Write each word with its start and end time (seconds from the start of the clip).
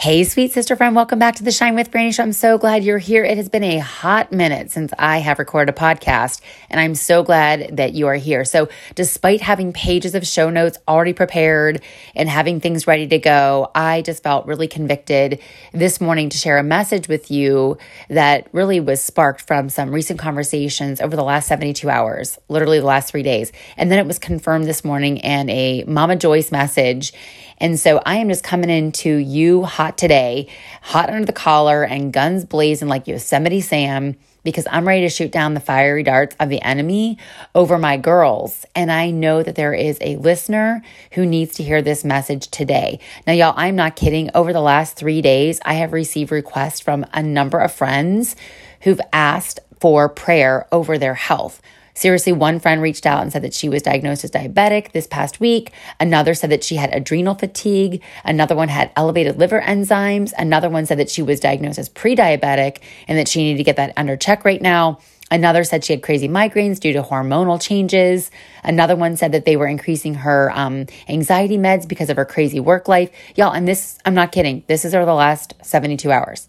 Hey, 0.00 0.24
sweet 0.24 0.52
sister 0.52 0.76
friend, 0.76 0.96
welcome 0.96 1.18
back 1.18 1.34
to 1.34 1.44
the 1.44 1.52
Shine 1.52 1.74
with 1.74 1.90
Brandy 1.90 2.12
Show. 2.12 2.22
I'm 2.22 2.32
so 2.32 2.56
glad 2.56 2.84
you're 2.84 2.96
here. 2.96 3.22
It 3.22 3.36
has 3.36 3.50
been 3.50 3.62
a 3.62 3.80
hot 3.80 4.32
minute 4.32 4.70
since 4.70 4.94
I 4.98 5.18
have 5.18 5.38
recorded 5.38 5.74
a 5.74 5.78
podcast, 5.78 6.40
and 6.70 6.80
I'm 6.80 6.94
so 6.94 7.22
glad 7.22 7.76
that 7.76 7.92
you 7.92 8.06
are 8.06 8.14
here. 8.14 8.46
So, 8.46 8.70
despite 8.94 9.42
having 9.42 9.74
pages 9.74 10.14
of 10.14 10.26
show 10.26 10.48
notes 10.48 10.78
already 10.88 11.12
prepared 11.12 11.82
and 12.14 12.30
having 12.30 12.60
things 12.60 12.86
ready 12.86 13.08
to 13.08 13.18
go, 13.18 13.70
I 13.74 14.00
just 14.00 14.22
felt 14.22 14.46
really 14.46 14.68
convicted 14.68 15.38
this 15.72 16.00
morning 16.00 16.30
to 16.30 16.38
share 16.38 16.56
a 16.56 16.62
message 16.62 17.06
with 17.06 17.30
you 17.30 17.76
that 18.08 18.48
really 18.52 18.80
was 18.80 19.02
sparked 19.02 19.42
from 19.42 19.68
some 19.68 19.90
recent 19.90 20.18
conversations 20.18 21.02
over 21.02 21.14
the 21.14 21.24
last 21.24 21.46
72 21.46 21.90
hours, 21.90 22.38
literally 22.48 22.80
the 22.80 22.86
last 22.86 23.10
three 23.10 23.22
days. 23.22 23.52
And 23.76 23.92
then 23.92 23.98
it 23.98 24.06
was 24.06 24.18
confirmed 24.18 24.64
this 24.64 24.82
morning 24.82 25.18
in 25.18 25.50
a 25.50 25.84
Mama 25.84 26.16
Joyce 26.16 26.50
message. 26.50 27.12
And 27.60 27.78
so 27.78 28.00
I 28.04 28.16
am 28.16 28.28
just 28.28 28.42
coming 28.42 28.70
into 28.70 29.16
you 29.16 29.64
hot 29.64 29.98
today, 29.98 30.48
hot 30.82 31.10
under 31.10 31.26
the 31.26 31.32
collar 31.32 31.84
and 31.84 32.12
guns 32.12 32.44
blazing 32.44 32.88
like 32.88 33.06
Yosemite 33.06 33.60
Sam 33.60 34.16
because 34.42 34.66
I'm 34.70 34.88
ready 34.88 35.02
to 35.02 35.10
shoot 35.10 35.30
down 35.30 35.54
the 35.54 35.60
fiery 35.60 36.02
darts 36.02 36.34
of 36.40 36.48
the 36.48 36.62
enemy 36.62 37.18
over 37.54 37.78
my 37.78 37.96
girls. 37.96 38.64
And 38.74 38.90
I 38.90 39.10
know 39.10 39.42
that 39.42 39.54
there 39.54 39.74
is 39.74 39.98
a 40.00 40.16
listener 40.16 40.82
who 41.12 41.26
needs 41.26 41.56
to 41.56 41.62
hear 41.62 41.82
this 41.82 42.04
message 42.04 42.48
today. 42.48 43.00
Now, 43.26 43.34
y'all, 43.34 43.54
I'm 43.56 43.76
not 43.76 43.96
kidding. 43.96 44.30
Over 44.34 44.52
the 44.52 44.60
last 44.60 44.96
three 44.96 45.20
days, 45.20 45.60
I 45.64 45.74
have 45.74 45.92
received 45.92 46.32
requests 46.32 46.80
from 46.80 47.04
a 47.12 47.22
number 47.22 47.58
of 47.58 47.72
friends 47.72 48.36
who've 48.82 49.00
asked 49.12 49.60
for 49.78 50.08
prayer 50.08 50.66
over 50.72 50.98
their 50.98 51.14
health. 51.14 51.60
Seriously, 52.00 52.32
one 52.32 52.60
friend 52.60 52.80
reached 52.80 53.04
out 53.04 53.20
and 53.20 53.30
said 53.30 53.42
that 53.42 53.52
she 53.52 53.68
was 53.68 53.82
diagnosed 53.82 54.24
as 54.24 54.30
diabetic 54.30 54.92
this 54.92 55.06
past 55.06 55.38
week. 55.38 55.70
Another 56.00 56.32
said 56.32 56.48
that 56.48 56.64
she 56.64 56.76
had 56.76 56.88
adrenal 56.94 57.34
fatigue. 57.34 58.02
Another 58.24 58.56
one 58.56 58.68
had 58.68 58.90
elevated 58.96 59.38
liver 59.38 59.60
enzymes. 59.60 60.32
Another 60.38 60.70
one 60.70 60.86
said 60.86 60.98
that 60.98 61.10
she 61.10 61.20
was 61.20 61.40
diagnosed 61.40 61.78
as 61.78 61.90
pre 61.90 62.16
diabetic 62.16 62.78
and 63.06 63.18
that 63.18 63.28
she 63.28 63.42
needed 63.42 63.58
to 63.58 63.64
get 63.64 63.76
that 63.76 63.92
under 63.98 64.16
check 64.16 64.46
right 64.46 64.62
now. 64.62 64.98
Another 65.30 65.62
said 65.62 65.84
she 65.84 65.92
had 65.92 66.02
crazy 66.02 66.26
migraines 66.26 66.80
due 66.80 66.94
to 66.94 67.02
hormonal 67.02 67.60
changes. 67.60 68.30
Another 68.64 68.96
one 68.96 69.18
said 69.18 69.32
that 69.32 69.44
they 69.44 69.58
were 69.58 69.68
increasing 69.68 70.14
her 70.14 70.50
um, 70.54 70.86
anxiety 71.06 71.58
meds 71.58 71.86
because 71.86 72.08
of 72.08 72.16
her 72.16 72.24
crazy 72.24 72.60
work 72.60 72.88
life. 72.88 73.10
Y'all, 73.36 73.52
and 73.52 73.68
this, 73.68 73.98
I'm 74.06 74.14
not 74.14 74.32
kidding, 74.32 74.64
this 74.68 74.86
is 74.86 74.94
over 74.94 75.04
the 75.04 75.12
last 75.12 75.52
72 75.62 76.10
hours. 76.10 76.48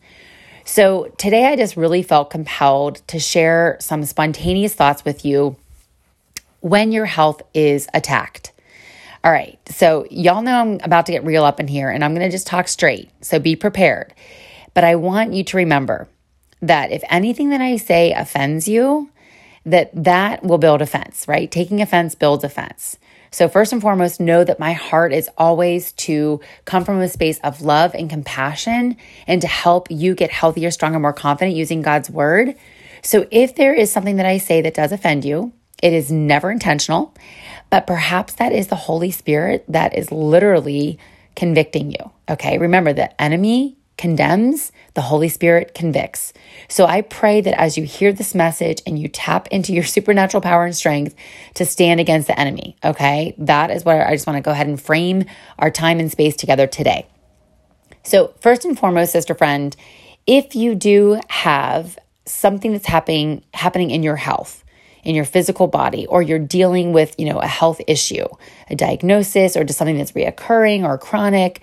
So 0.63 1.11
today 1.17 1.45
I 1.45 1.55
just 1.55 1.75
really 1.75 2.03
felt 2.03 2.29
compelled 2.29 3.05
to 3.07 3.19
share 3.19 3.77
some 3.79 4.03
spontaneous 4.05 4.73
thoughts 4.73 5.03
with 5.03 5.25
you 5.25 5.55
when 6.59 6.91
your 6.91 7.05
health 7.05 7.41
is 7.53 7.87
attacked. 7.93 8.51
All 9.23 9.31
right, 9.31 9.59
so 9.67 10.05
y'all 10.09 10.41
know 10.41 10.59
I'm 10.59 10.79
about 10.83 11.05
to 11.07 11.11
get 11.11 11.23
real 11.23 11.43
up 11.43 11.59
in 11.59 11.67
here 11.67 11.89
and 11.89 12.03
I'm 12.03 12.15
to 12.15 12.29
just 12.29 12.47
talk 12.47 12.67
straight. 12.67 13.09
So 13.21 13.39
be 13.39 13.55
prepared. 13.55 14.13
But 14.73 14.83
I 14.83 14.95
want 14.95 15.33
you 15.33 15.43
to 15.43 15.57
remember 15.57 16.07
that 16.61 16.91
if 16.91 17.03
anything 17.09 17.49
that 17.49 17.61
I 17.61 17.77
say 17.77 18.13
offends 18.13 18.67
you, 18.67 19.09
that 19.65 19.91
that 19.93 20.43
will 20.43 20.57
build 20.57 20.81
offense, 20.81 21.27
right? 21.27 21.51
Taking 21.51 21.81
offense 21.81 22.15
builds 22.15 22.43
offense. 22.43 22.97
So, 23.33 23.47
first 23.47 23.71
and 23.71 23.81
foremost, 23.81 24.19
know 24.19 24.43
that 24.43 24.59
my 24.59 24.73
heart 24.73 25.13
is 25.13 25.29
always 25.37 25.93
to 25.93 26.41
come 26.65 26.83
from 26.83 26.99
a 26.99 27.07
space 27.07 27.39
of 27.45 27.61
love 27.61 27.95
and 27.95 28.09
compassion 28.09 28.97
and 29.25 29.41
to 29.41 29.47
help 29.47 29.87
you 29.89 30.15
get 30.15 30.31
healthier, 30.31 30.69
stronger, 30.69 30.99
more 30.99 31.13
confident 31.13 31.55
using 31.55 31.81
God's 31.81 32.09
word. 32.09 32.55
So, 33.01 33.25
if 33.31 33.55
there 33.55 33.73
is 33.73 33.89
something 33.89 34.17
that 34.17 34.25
I 34.25 34.37
say 34.37 34.59
that 34.61 34.73
does 34.73 34.91
offend 34.91 35.23
you, 35.23 35.53
it 35.81 35.93
is 35.93 36.11
never 36.11 36.51
intentional, 36.51 37.15
but 37.69 37.87
perhaps 37.87 38.33
that 38.33 38.51
is 38.51 38.67
the 38.67 38.75
Holy 38.75 39.11
Spirit 39.11 39.63
that 39.69 39.97
is 39.97 40.11
literally 40.11 40.99
convicting 41.37 41.89
you. 41.91 42.11
Okay. 42.27 42.57
Remember, 42.57 42.91
the 42.91 43.21
enemy 43.21 43.77
condemns, 43.97 44.71
the 44.93 45.01
Holy 45.01 45.29
Spirit 45.29 45.73
convicts. 45.73 46.33
So 46.67 46.85
I 46.85 47.01
pray 47.01 47.41
that 47.41 47.59
as 47.59 47.77
you 47.77 47.83
hear 47.83 48.11
this 48.11 48.33
message 48.33 48.81
and 48.85 48.97
you 48.97 49.07
tap 49.07 49.47
into 49.49 49.73
your 49.73 49.83
supernatural 49.95 50.41
power 50.41 50.65
and 50.65 50.75
strength 50.75 51.15
to 51.55 51.65
stand 51.65 51.99
against 51.99 52.27
the 52.27 52.39
enemy, 52.39 52.75
okay? 52.83 53.35
That 53.37 53.71
is 53.71 53.85
what 53.85 54.01
I 54.01 54.13
just 54.13 54.27
want 54.27 54.37
to 54.37 54.41
go 54.41 54.51
ahead 54.51 54.67
and 54.67 54.81
frame 54.81 55.25
our 55.59 55.71
time 55.71 55.99
and 55.99 56.11
space 56.11 56.35
together 56.35 56.67
today. 56.67 57.07
So, 58.03 58.33
first 58.39 58.65
and 58.65 58.77
foremost, 58.77 59.11
sister 59.11 59.35
friend, 59.35 59.75
if 60.25 60.55
you 60.55 60.73
do 60.73 61.21
have 61.29 61.99
something 62.25 62.71
that's 62.71 62.87
happening 62.87 63.43
happening 63.53 63.91
in 63.91 64.01
your 64.01 64.15
health, 64.15 64.63
in 65.03 65.15
your 65.15 65.25
physical 65.25 65.67
body 65.67 66.05
or 66.07 66.21
you're 66.21 66.39
dealing 66.39 66.93
with, 66.93 67.15
you 67.17 67.25
know, 67.25 67.39
a 67.39 67.47
health 67.47 67.81
issue, 67.87 68.25
a 68.69 68.75
diagnosis 68.75 69.55
or 69.55 69.63
just 69.63 69.79
something 69.79 69.97
that's 69.97 70.11
reoccurring 70.13 70.83
or 70.83 70.97
chronic, 70.97 71.61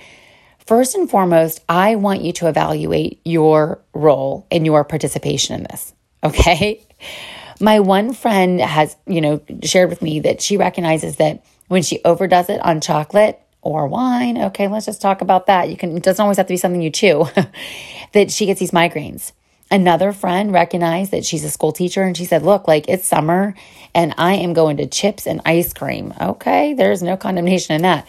First 0.68 0.94
and 0.96 1.08
foremost, 1.08 1.64
I 1.66 1.94
want 1.94 2.20
you 2.20 2.34
to 2.34 2.46
evaluate 2.46 3.22
your 3.24 3.80
role 3.94 4.46
and 4.50 4.66
your 4.66 4.84
participation 4.84 5.54
in 5.54 5.62
this. 5.62 5.94
Okay. 6.22 6.86
My 7.60 7.80
one 7.80 8.12
friend 8.12 8.60
has, 8.60 8.94
you 9.06 9.22
know, 9.22 9.40
shared 9.62 9.88
with 9.88 10.02
me 10.02 10.20
that 10.20 10.42
she 10.42 10.58
recognizes 10.58 11.16
that 11.16 11.42
when 11.68 11.82
she 11.82 12.02
overdoes 12.04 12.50
it 12.50 12.60
on 12.60 12.82
chocolate 12.82 13.40
or 13.62 13.86
wine, 13.86 14.36
okay, 14.36 14.68
let's 14.68 14.84
just 14.84 15.00
talk 15.00 15.22
about 15.22 15.46
that. 15.46 15.70
You 15.70 15.76
can, 15.78 15.96
it 15.96 16.02
doesn't 16.02 16.22
always 16.22 16.36
have 16.36 16.48
to 16.48 16.52
be 16.52 16.58
something 16.58 16.82
you 16.82 16.90
chew, 16.90 17.26
that 18.12 18.30
she 18.30 18.44
gets 18.44 18.60
these 18.60 18.72
migraines. 18.72 19.32
Another 19.70 20.12
friend 20.12 20.52
recognized 20.52 21.12
that 21.12 21.24
she's 21.24 21.44
a 21.44 21.50
school 21.50 21.72
teacher 21.72 22.02
and 22.02 22.14
she 22.14 22.26
said, 22.26 22.42
Look, 22.42 22.68
like 22.68 22.90
it's 22.90 23.06
summer 23.06 23.54
and 23.94 24.14
I 24.18 24.34
am 24.34 24.52
going 24.52 24.76
to 24.76 24.86
chips 24.86 25.26
and 25.26 25.40
ice 25.46 25.72
cream. 25.72 26.12
Okay, 26.20 26.74
there's 26.74 27.02
no 27.02 27.16
condemnation 27.16 27.74
in 27.74 27.82
that. 27.82 28.06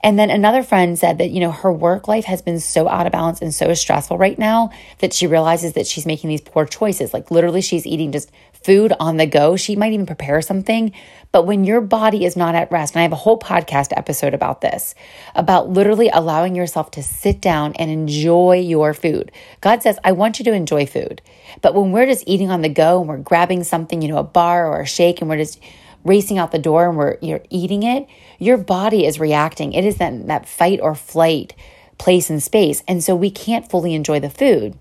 And 0.00 0.18
then 0.18 0.30
another 0.30 0.62
friend 0.62 0.98
said 0.98 1.18
that, 1.18 1.30
you 1.30 1.40
know, 1.40 1.50
her 1.50 1.72
work 1.72 2.06
life 2.06 2.24
has 2.24 2.40
been 2.40 2.60
so 2.60 2.88
out 2.88 3.06
of 3.06 3.12
balance 3.12 3.42
and 3.42 3.52
so 3.52 3.74
stressful 3.74 4.16
right 4.16 4.38
now 4.38 4.70
that 4.98 5.12
she 5.12 5.26
realizes 5.26 5.72
that 5.72 5.86
she's 5.86 6.06
making 6.06 6.30
these 6.30 6.40
poor 6.40 6.64
choices. 6.64 7.12
Like 7.12 7.30
literally, 7.30 7.60
she's 7.60 7.86
eating 7.86 8.12
just 8.12 8.30
food 8.52 8.92
on 9.00 9.16
the 9.16 9.26
go. 9.26 9.56
She 9.56 9.76
might 9.76 9.92
even 9.92 10.06
prepare 10.06 10.40
something. 10.42 10.92
But 11.32 11.46
when 11.46 11.64
your 11.64 11.80
body 11.80 12.24
is 12.24 12.36
not 12.36 12.54
at 12.54 12.70
rest, 12.70 12.94
and 12.94 13.00
I 13.00 13.02
have 13.02 13.12
a 13.12 13.16
whole 13.16 13.38
podcast 13.38 13.88
episode 13.96 14.34
about 14.34 14.60
this, 14.60 14.94
about 15.34 15.68
literally 15.68 16.08
allowing 16.08 16.54
yourself 16.54 16.90
to 16.92 17.02
sit 17.02 17.40
down 17.40 17.74
and 17.74 17.90
enjoy 17.90 18.60
your 18.60 18.94
food. 18.94 19.32
God 19.60 19.82
says, 19.82 19.98
I 20.04 20.12
want 20.12 20.38
you 20.38 20.44
to 20.46 20.52
enjoy 20.52 20.86
food. 20.86 21.22
But 21.60 21.74
when 21.74 21.92
we're 21.92 22.06
just 22.06 22.24
eating 22.26 22.50
on 22.50 22.62
the 22.62 22.68
go 22.68 23.00
and 23.00 23.08
we're 23.08 23.18
grabbing 23.18 23.64
something, 23.64 24.00
you 24.00 24.08
know, 24.08 24.18
a 24.18 24.24
bar 24.24 24.66
or 24.66 24.80
a 24.80 24.86
shake, 24.86 25.20
and 25.20 25.28
we're 25.28 25.38
just 25.38 25.60
racing 26.04 26.38
out 26.38 26.52
the 26.52 26.58
door 26.58 26.88
and 26.88 26.96
we're 26.96 27.18
you're 27.20 27.42
eating 27.50 27.82
it, 27.82 28.06
your 28.38 28.56
body 28.56 29.06
is 29.06 29.20
reacting. 29.20 29.72
It 29.72 29.84
is 29.84 29.96
that 29.96 30.26
that 30.26 30.48
fight 30.48 30.80
or 30.80 30.94
flight 30.94 31.54
place 31.98 32.30
and 32.30 32.42
space. 32.42 32.82
And 32.86 33.02
so 33.02 33.14
we 33.14 33.30
can't 33.30 33.68
fully 33.68 33.94
enjoy 33.94 34.20
the 34.20 34.30
food. 34.30 34.78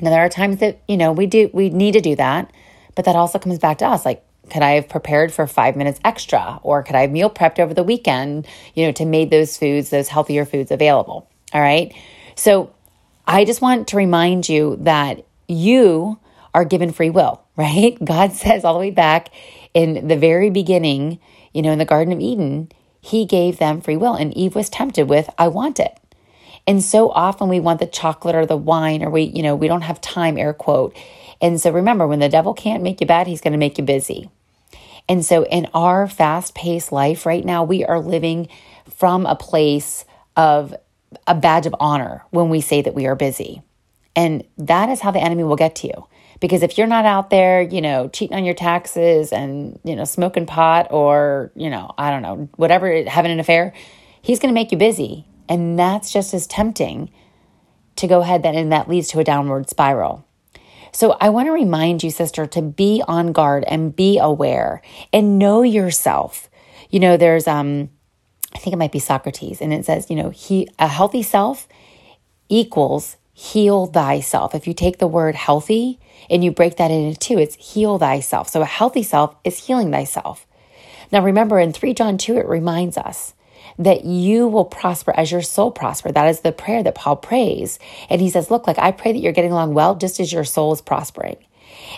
Now 0.00 0.10
there 0.10 0.24
are 0.24 0.28
times 0.28 0.58
that, 0.58 0.80
you 0.86 0.96
know, 0.96 1.12
we 1.12 1.26
do 1.26 1.50
we 1.52 1.70
need 1.70 1.92
to 1.92 2.00
do 2.00 2.14
that, 2.16 2.52
but 2.94 3.04
that 3.04 3.16
also 3.16 3.38
comes 3.38 3.58
back 3.58 3.78
to 3.78 3.86
us 3.86 4.04
like 4.04 4.24
could 4.50 4.62
I 4.62 4.72
have 4.72 4.88
prepared 4.88 5.32
for 5.32 5.46
five 5.46 5.76
minutes 5.76 6.00
extra? 6.04 6.58
Or 6.62 6.82
could 6.82 6.96
I 6.96 7.02
have 7.02 7.10
meal 7.10 7.30
prepped 7.30 7.58
over 7.58 7.74
the 7.74 7.82
weekend, 7.82 8.46
you 8.74 8.86
know, 8.86 8.92
to 8.92 9.04
make 9.04 9.30
those 9.30 9.56
foods, 9.56 9.90
those 9.90 10.08
healthier 10.08 10.44
foods 10.44 10.70
available? 10.70 11.28
All 11.52 11.60
right. 11.60 11.94
So 12.34 12.74
I 13.26 13.44
just 13.44 13.60
want 13.60 13.88
to 13.88 13.96
remind 13.96 14.48
you 14.48 14.76
that 14.80 15.26
you 15.48 16.18
are 16.54 16.64
given 16.64 16.92
free 16.92 17.10
will, 17.10 17.42
right? 17.58 17.98
God 18.04 18.32
says 18.32 18.64
all 18.64 18.72
the 18.72 18.80
way 18.80 18.90
back 18.90 19.30
in 19.74 20.08
the 20.08 20.16
very 20.16 20.48
beginning, 20.48 21.18
you 21.52 21.60
know, 21.60 21.72
in 21.72 21.78
the 21.78 21.84
Garden 21.84 22.14
of 22.14 22.20
Eden, 22.20 22.72
he 23.00 23.26
gave 23.26 23.58
them 23.58 23.82
free 23.82 23.96
will, 23.96 24.14
and 24.14 24.34
Eve 24.34 24.54
was 24.54 24.70
tempted 24.70 25.08
with, 25.08 25.28
I 25.36 25.48
want 25.48 25.78
it. 25.78 25.98
And 26.66 26.82
so 26.82 27.10
often 27.10 27.48
we 27.48 27.60
want 27.60 27.80
the 27.80 27.86
chocolate 27.86 28.34
or 28.34 28.46
the 28.46 28.56
wine, 28.56 29.02
or 29.02 29.10
we, 29.10 29.22
you 29.22 29.42
know, 29.42 29.54
we 29.54 29.68
don't 29.68 29.82
have 29.82 30.00
time, 30.00 30.38
air 30.38 30.52
quote. 30.52 30.96
And 31.40 31.60
so 31.60 31.70
remember, 31.70 32.06
when 32.06 32.18
the 32.18 32.28
devil 32.28 32.54
can't 32.54 32.82
make 32.82 33.00
you 33.00 33.06
bad, 33.06 33.26
he's 33.26 33.40
going 33.40 33.52
to 33.52 33.58
make 33.58 33.78
you 33.78 33.84
busy. 33.84 34.30
And 35.08 35.24
so 35.24 35.44
in 35.46 35.68
our 35.72 36.06
fast 36.06 36.54
paced 36.54 36.92
life 36.92 37.24
right 37.24 37.44
now, 37.44 37.64
we 37.64 37.84
are 37.84 38.00
living 38.00 38.48
from 38.90 39.24
a 39.24 39.36
place 39.36 40.04
of 40.36 40.74
a 41.26 41.34
badge 41.34 41.66
of 41.66 41.74
honor 41.80 42.24
when 42.30 42.50
we 42.50 42.60
say 42.60 42.82
that 42.82 42.94
we 42.94 43.06
are 43.06 43.14
busy. 43.14 43.62
And 44.18 44.42
that 44.58 44.88
is 44.88 45.00
how 45.00 45.12
the 45.12 45.20
enemy 45.20 45.44
will 45.44 45.54
get 45.54 45.76
to 45.76 45.86
you. 45.86 46.08
Because 46.40 46.64
if 46.64 46.76
you're 46.76 46.88
not 46.88 47.04
out 47.04 47.30
there, 47.30 47.62
you 47.62 47.80
know, 47.80 48.08
cheating 48.08 48.36
on 48.36 48.44
your 48.44 48.54
taxes 48.54 49.32
and, 49.32 49.78
you 49.84 49.94
know, 49.94 50.02
smoking 50.02 50.44
pot 50.44 50.88
or, 50.90 51.52
you 51.54 51.70
know, 51.70 51.92
I 51.96 52.10
don't 52.10 52.22
know, 52.22 52.48
whatever, 52.56 53.04
having 53.04 53.30
an 53.30 53.38
affair, 53.38 53.72
he's 54.20 54.40
going 54.40 54.52
to 54.52 54.60
make 54.60 54.72
you 54.72 54.78
busy. 54.78 55.24
And 55.48 55.78
that's 55.78 56.12
just 56.12 56.34
as 56.34 56.48
tempting 56.48 57.12
to 57.94 58.08
go 58.08 58.20
ahead 58.20 58.42
then, 58.42 58.56
and 58.56 58.72
that 58.72 58.88
leads 58.88 59.06
to 59.10 59.20
a 59.20 59.24
downward 59.24 59.70
spiral. 59.70 60.26
So 60.90 61.16
I 61.20 61.28
want 61.28 61.46
to 61.46 61.52
remind 61.52 62.02
you, 62.02 62.10
sister, 62.10 62.44
to 62.46 62.60
be 62.60 63.00
on 63.06 63.30
guard 63.30 63.64
and 63.68 63.94
be 63.94 64.18
aware 64.18 64.82
and 65.12 65.38
know 65.38 65.62
yourself. 65.62 66.50
You 66.90 66.98
know, 66.98 67.16
there's, 67.16 67.46
um, 67.46 67.90
I 68.52 68.58
think 68.58 68.74
it 68.74 68.78
might 68.78 68.90
be 68.90 68.98
Socrates, 68.98 69.60
and 69.60 69.72
it 69.72 69.84
says, 69.84 70.10
you 70.10 70.16
know, 70.16 70.30
he, 70.30 70.68
a 70.76 70.88
healthy 70.88 71.22
self 71.22 71.68
equals 72.48 73.16
heal 73.38 73.86
thyself. 73.86 74.52
If 74.52 74.66
you 74.66 74.74
take 74.74 74.98
the 74.98 75.06
word 75.06 75.36
healthy 75.36 76.00
and 76.28 76.42
you 76.42 76.50
break 76.50 76.76
that 76.76 76.90
into 76.90 77.16
two, 77.16 77.38
it's 77.38 77.54
heal 77.54 77.96
thyself. 77.96 78.48
So 78.48 78.62
a 78.62 78.66
healthy 78.66 79.04
self 79.04 79.36
is 79.44 79.66
healing 79.66 79.92
thyself. 79.92 80.44
Now 81.12 81.22
remember 81.22 81.60
in 81.60 81.72
3 81.72 81.94
John 81.94 82.18
2, 82.18 82.36
it 82.36 82.48
reminds 82.48 82.98
us 82.98 83.34
that 83.78 84.04
you 84.04 84.48
will 84.48 84.64
prosper 84.64 85.14
as 85.16 85.30
your 85.30 85.42
soul 85.42 85.70
prosper. 85.70 86.10
That 86.10 86.26
is 86.26 86.40
the 86.40 86.50
prayer 86.50 86.82
that 86.82 86.96
Paul 86.96 87.14
prays. 87.14 87.78
And 88.10 88.20
he 88.20 88.28
says, 88.28 88.50
look, 88.50 88.66
like 88.66 88.78
I 88.78 88.90
pray 88.90 89.12
that 89.12 89.20
you're 89.20 89.32
getting 89.32 89.52
along 89.52 89.72
well 89.72 89.94
just 89.94 90.18
as 90.18 90.32
your 90.32 90.44
soul 90.44 90.72
is 90.72 90.80
prospering. 90.80 91.36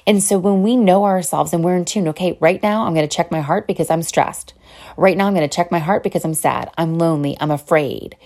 And 0.06 0.22
so 0.22 0.38
when 0.38 0.62
we 0.62 0.76
know 0.76 1.04
ourselves 1.04 1.52
and 1.52 1.64
we're 1.64 1.76
in 1.76 1.84
tune, 1.84 2.08
okay, 2.08 2.36
right 2.40 2.62
now 2.62 2.86
I'm 2.86 2.94
going 2.94 3.08
to 3.08 3.16
check 3.16 3.30
my 3.30 3.40
heart 3.40 3.66
because 3.66 3.90
I'm 3.90 4.02
stressed. 4.02 4.54
Right 4.96 5.16
now 5.16 5.26
I'm 5.26 5.34
going 5.34 5.48
to 5.48 5.54
check 5.54 5.70
my 5.70 5.78
heart 5.78 6.02
because 6.02 6.24
I'm 6.24 6.34
sad, 6.34 6.70
I'm 6.76 6.98
lonely, 6.98 7.36
I'm 7.40 7.50
afraid. 7.50 8.16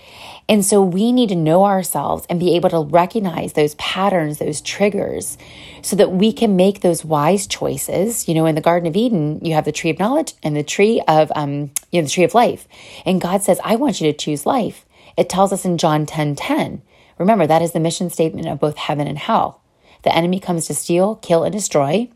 And 0.47 0.63
so 0.63 0.81
we 0.81 1.11
need 1.11 1.29
to 1.29 1.35
know 1.35 1.65
ourselves 1.65 2.25
and 2.29 2.39
be 2.39 2.55
able 2.55 2.69
to 2.69 2.83
recognize 2.83 3.53
those 3.53 3.75
patterns, 3.75 4.37
those 4.37 4.61
triggers, 4.61 5.37
so 5.81 5.95
that 5.95 6.11
we 6.11 6.31
can 6.31 6.55
make 6.55 6.81
those 6.81 7.03
wise 7.03 7.47
choices. 7.47 8.27
You 8.27 8.35
know, 8.35 8.45
in 8.45 8.55
the 8.55 8.61
Garden 8.61 8.87
of 8.87 8.95
Eden, 8.95 9.43
you 9.43 9.53
have 9.53 9.65
the 9.65 9.71
tree 9.71 9.89
of 9.89 9.99
knowledge 9.99 10.33
and 10.43 10.55
the 10.55 10.63
tree 10.63 11.01
of, 11.07 11.31
um, 11.35 11.71
you 11.91 12.01
know, 12.01 12.05
the 12.05 12.11
tree 12.11 12.23
of 12.23 12.33
life. 12.33 12.67
And 13.05 13.21
God 13.21 13.41
says, 13.41 13.59
I 13.63 13.75
want 13.75 14.01
you 14.01 14.11
to 14.11 14.17
choose 14.17 14.45
life. 14.45 14.85
It 15.17 15.29
tells 15.29 15.53
us 15.53 15.65
in 15.65 15.77
John 15.77 16.05
10 16.05 16.35
10. 16.35 16.81
Remember, 17.17 17.47
that 17.47 17.61
is 17.61 17.71
the 17.71 17.79
mission 17.79 18.09
statement 18.09 18.47
of 18.47 18.59
both 18.59 18.77
heaven 18.77 19.07
and 19.07 19.17
hell. 19.17 19.61
The 20.05 20.15
enemy 20.15 20.39
comes 20.39 20.67
to 20.67 20.73
steal, 20.73 21.15
kill, 21.15 21.43
and 21.43 21.51
destroy. 21.51 22.09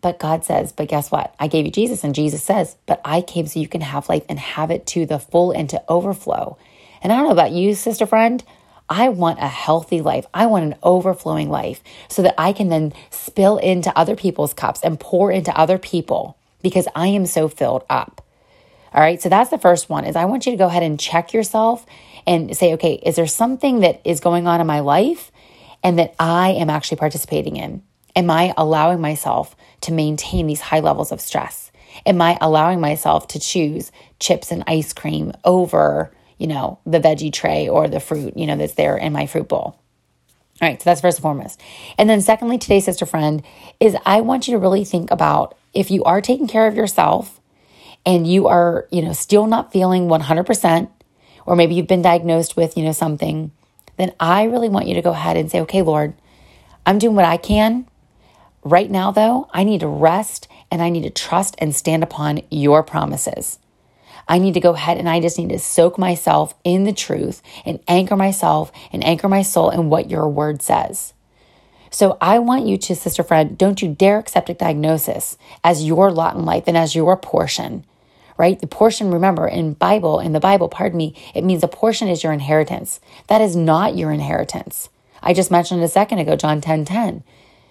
But 0.00 0.20
God 0.20 0.44
says, 0.44 0.72
but 0.72 0.88
guess 0.88 1.10
what? 1.10 1.34
I 1.38 1.48
gave 1.48 1.66
you 1.66 1.72
Jesus, 1.72 2.04
and 2.04 2.14
Jesus 2.14 2.42
says, 2.42 2.76
but 2.86 3.00
I 3.04 3.20
came 3.20 3.46
so 3.46 3.58
you 3.58 3.68
can 3.68 3.80
have 3.80 4.08
life 4.08 4.24
and 4.28 4.38
have 4.38 4.70
it 4.70 4.86
to 4.86 5.04
the 5.04 5.18
full 5.18 5.50
and 5.50 5.68
to 5.70 5.82
overflow. 5.88 6.56
And 7.02 7.12
I 7.12 7.16
don't 7.16 7.26
know 7.26 7.32
about 7.32 7.50
you, 7.50 7.74
sister 7.74 8.06
friend. 8.06 8.42
I 8.88 9.08
want 9.08 9.40
a 9.40 9.48
healthy 9.48 10.00
life. 10.00 10.26
I 10.32 10.46
want 10.46 10.64
an 10.64 10.76
overflowing 10.82 11.50
life 11.50 11.82
so 12.08 12.22
that 12.22 12.36
I 12.38 12.52
can 12.52 12.68
then 12.68 12.94
spill 13.10 13.58
into 13.58 13.96
other 13.98 14.16
people's 14.16 14.54
cups 14.54 14.80
and 14.82 14.98
pour 14.98 15.30
into 15.30 15.56
other 15.58 15.76
people 15.76 16.38
because 16.62 16.88
I 16.94 17.08
am 17.08 17.26
so 17.26 17.48
filled 17.48 17.84
up. 17.90 18.24
All 18.94 19.02
right. 19.02 19.20
So 19.20 19.28
that's 19.28 19.50
the 19.50 19.58
first 19.58 19.90
one 19.90 20.04
is 20.04 20.16
I 20.16 20.24
want 20.24 20.46
you 20.46 20.52
to 20.52 20.58
go 20.58 20.68
ahead 20.68 20.82
and 20.82 20.98
check 20.98 21.34
yourself 21.34 21.84
and 22.26 22.56
say, 22.56 22.72
okay, 22.74 22.94
is 22.94 23.16
there 23.16 23.26
something 23.26 23.80
that 23.80 24.00
is 24.04 24.20
going 24.20 24.46
on 24.46 24.60
in 24.60 24.66
my 24.66 24.80
life 24.80 25.30
and 25.82 25.98
that 25.98 26.14
I 26.18 26.50
am 26.50 26.70
actually 26.70 26.98
participating 26.98 27.56
in? 27.56 27.82
Am 28.16 28.30
I 28.30 28.52
allowing 28.56 29.00
myself 29.00 29.54
to 29.82 29.92
maintain 29.92 30.46
these 30.46 30.60
high 30.60 30.80
levels 30.80 31.12
of 31.12 31.20
stress? 31.20 31.70
Am 32.04 32.20
I 32.20 32.36
allowing 32.40 32.80
myself 32.80 33.28
to 33.28 33.40
choose 33.40 33.92
chips 34.18 34.50
and 34.50 34.64
ice 34.66 34.92
cream 34.92 35.32
over, 35.44 36.12
you 36.38 36.46
know, 36.46 36.78
the 36.84 37.00
veggie 37.00 37.32
tray 37.32 37.68
or 37.68 37.88
the 37.88 38.00
fruit, 38.00 38.36
you 38.36 38.46
know, 38.46 38.56
that's 38.56 38.74
there 38.74 38.96
in 38.96 39.12
my 39.12 39.26
fruit 39.26 39.48
bowl? 39.48 39.78
All 40.60 40.68
right, 40.68 40.82
so 40.82 40.90
that's 40.90 41.00
first 41.00 41.18
and 41.18 41.22
foremost. 41.22 41.60
And 41.96 42.10
then, 42.10 42.20
secondly, 42.20 42.58
today, 42.58 42.80
sister 42.80 43.06
friend, 43.06 43.44
is 43.78 43.96
I 44.04 44.22
want 44.22 44.48
you 44.48 44.54
to 44.54 44.58
really 44.58 44.84
think 44.84 45.12
about 45.12 45.56
if 45.72 45.90
you 45.90 46.02
are 46.02 46.20
taking 46.20 46.48
care 46.48 46.66
of 46.66 46.74
yourself 46.74 47.40
and 48.04 48.26
you 48.26 48.48
are, 48.48 48.88
you 48.90 49.02
know, 49.02 49.12
still 49.12 49.46
not 49.46 49.72
feeling 49.72 50.08
100%, 50.08 50.90
or 51.46 51.54
maybe 51.54 51.74
you've 51.74 51.86
been 51.86 52.02
diagnosed 52.02 52.56
with, 52.56 52.76
you 52.76 52.82
know, 52.82 52.92
something, 52.92 53.52
then 53.98 54.12
I 54.18 54.44
really 54.44 54.68
want 54.68 54.86
you 54.86 54.94
to 54.94 55.02
go 55.02 55.10
ahead 55.10 55.36
and 55.36 55.50
say, 55.50 55.60
okay, 55.60 55.82
Lord, 55.82 56.14
I'm 56.86 56.98
doing 56.98 57.14
what 57.14 57.24
I 57.24 57.36
can. 57.36 57.86
Right 58.64 58.90
now, 58.90 59.10
though, 59.10 59.48
I 59.52 59.64
need 59.64 59.80
to 59.80 59.88
rest 59.88 60.48
and 60.70 60.80
I 60.80 60.88
need 60.88 61.02
to 61.02 61.10
trust 61.10 61.54
and 61.58 61.74
stand 61.74 62.02
upon 62.02 62.42
your 62.50 62.82
promises. 62.82 63.58
I 64.26 64.38
need 64.38 64.54
to 64.54 64.60
go 64.60 64.74
ahead 64.74 64.98
and 64.98 65.08
I 65.08 65.20
just 65.20 65.38
need 65.38 65.48
to 65.50 65.58
soak 65.58 65.98
myself 65.98 66.54
in 66.64 66.84
the 66.84 66.92
truth 66.92 67.42
and 67.64 67.80
anchor 67.88 68.16
myself 68.16 68.70
and 68.92 69.04
anchor 69.04 69.28
my 69.28 69.42
soul 69.42 69.70
in 69.70 69.90
what 69.90 70.10
your 70.10 70.28
word 70.28 70.62
says. 70.62 71.14
So 71.90 72.18
I 72.20 72.38
want 72.38 72.66
you 72.66 72.76
to, 72.76 72.94
sister 72.94 73.22
friend, 73.22 73.56
don't 73.56 73.80
you 73.80 73.88
dare 73.88 74.18
accept 74.18 74.50
a 74.50 74.54
diagnosis 74.54 75.38
as 75.64 75.84
your 75.84 76.10
lot 76.10 76.36
in 76.36 76.44
life 76.44 76.64
and 76.66 76.76
as 76.76 76.94
your 76.94 77.16
portion 77.16 77.84
right? 78.38 78.58
The 78.58 78.66
portion, 78.66 79.10
remember, 79.10 79.46
in 79.46 79.74
Bible, 79.74 80.20
in 80.20 80.32
the 80.32 80.40
Bible, 80.40 80.68
pardon 80.68 80.96
me, 80.96 81.14
it 81.34 81.44
means 81.44 81.62
a 81.62 81.68
portion 81.68 82.08
is 82.08 82.22
your 82.22 82.32
inheritance. 82.32 83.00
That 83.26 83.42
is 83.42 83.54
not 83.54 83.96
your 83.96 84.12
inheritance. 84.12 84.88
I 85.22 85.34
just 85.34 85.50
mentioned 85.50 85.82
a 85.82 85.88
second 85.88 86.20
ago, 86.20 86.36
John 86.36 86.60
10 86.60 86.84
10. 86.86 87.24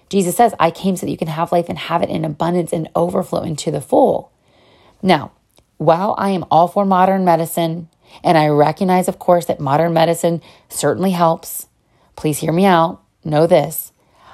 Jesus 0.10 0.36
says, 0.38 0.54
I 0.60 0.72
came 0.72 0.96
so 0.96 1.06
that 1.06 1.12
you 1.12 1.18
can 1.18 1.28
have 1.28 1.52
life 1.52 1.68
and 1.70 1.78
have 1.78 2.04
it 2.04 2.10
in 2.10 2.24
abundance 2.24 2.72
and 2.72 2.90
overflow 2.96 3.42
into 3.42 3.72
the 3.72 3.82
full. 3.82 4.32
Now, 5.02 5.32
while 5.78 6.16
I 6.18 6.30
am 6.30 6.46
all 6.52 6.68
for 6.68 6.86
modern 6.86 7.26
medicine, 7.26 7.90
and 8.24 8.38
I 8.38 8.48
recognize, 8.48 9.08
of 9.08 9.20
course, 9.20 9.46
that 9.46 9.60
modern 9.60 9.94
medicine 9.94 10.42
certainly 10.70 11.12
helps, 11.12 11.68
please 12.16 12.40
hear 12.40 12.54
me 12.54 12.66
out. 12.66 13.02
Know 13.24 13.48
this. 13.48 13.92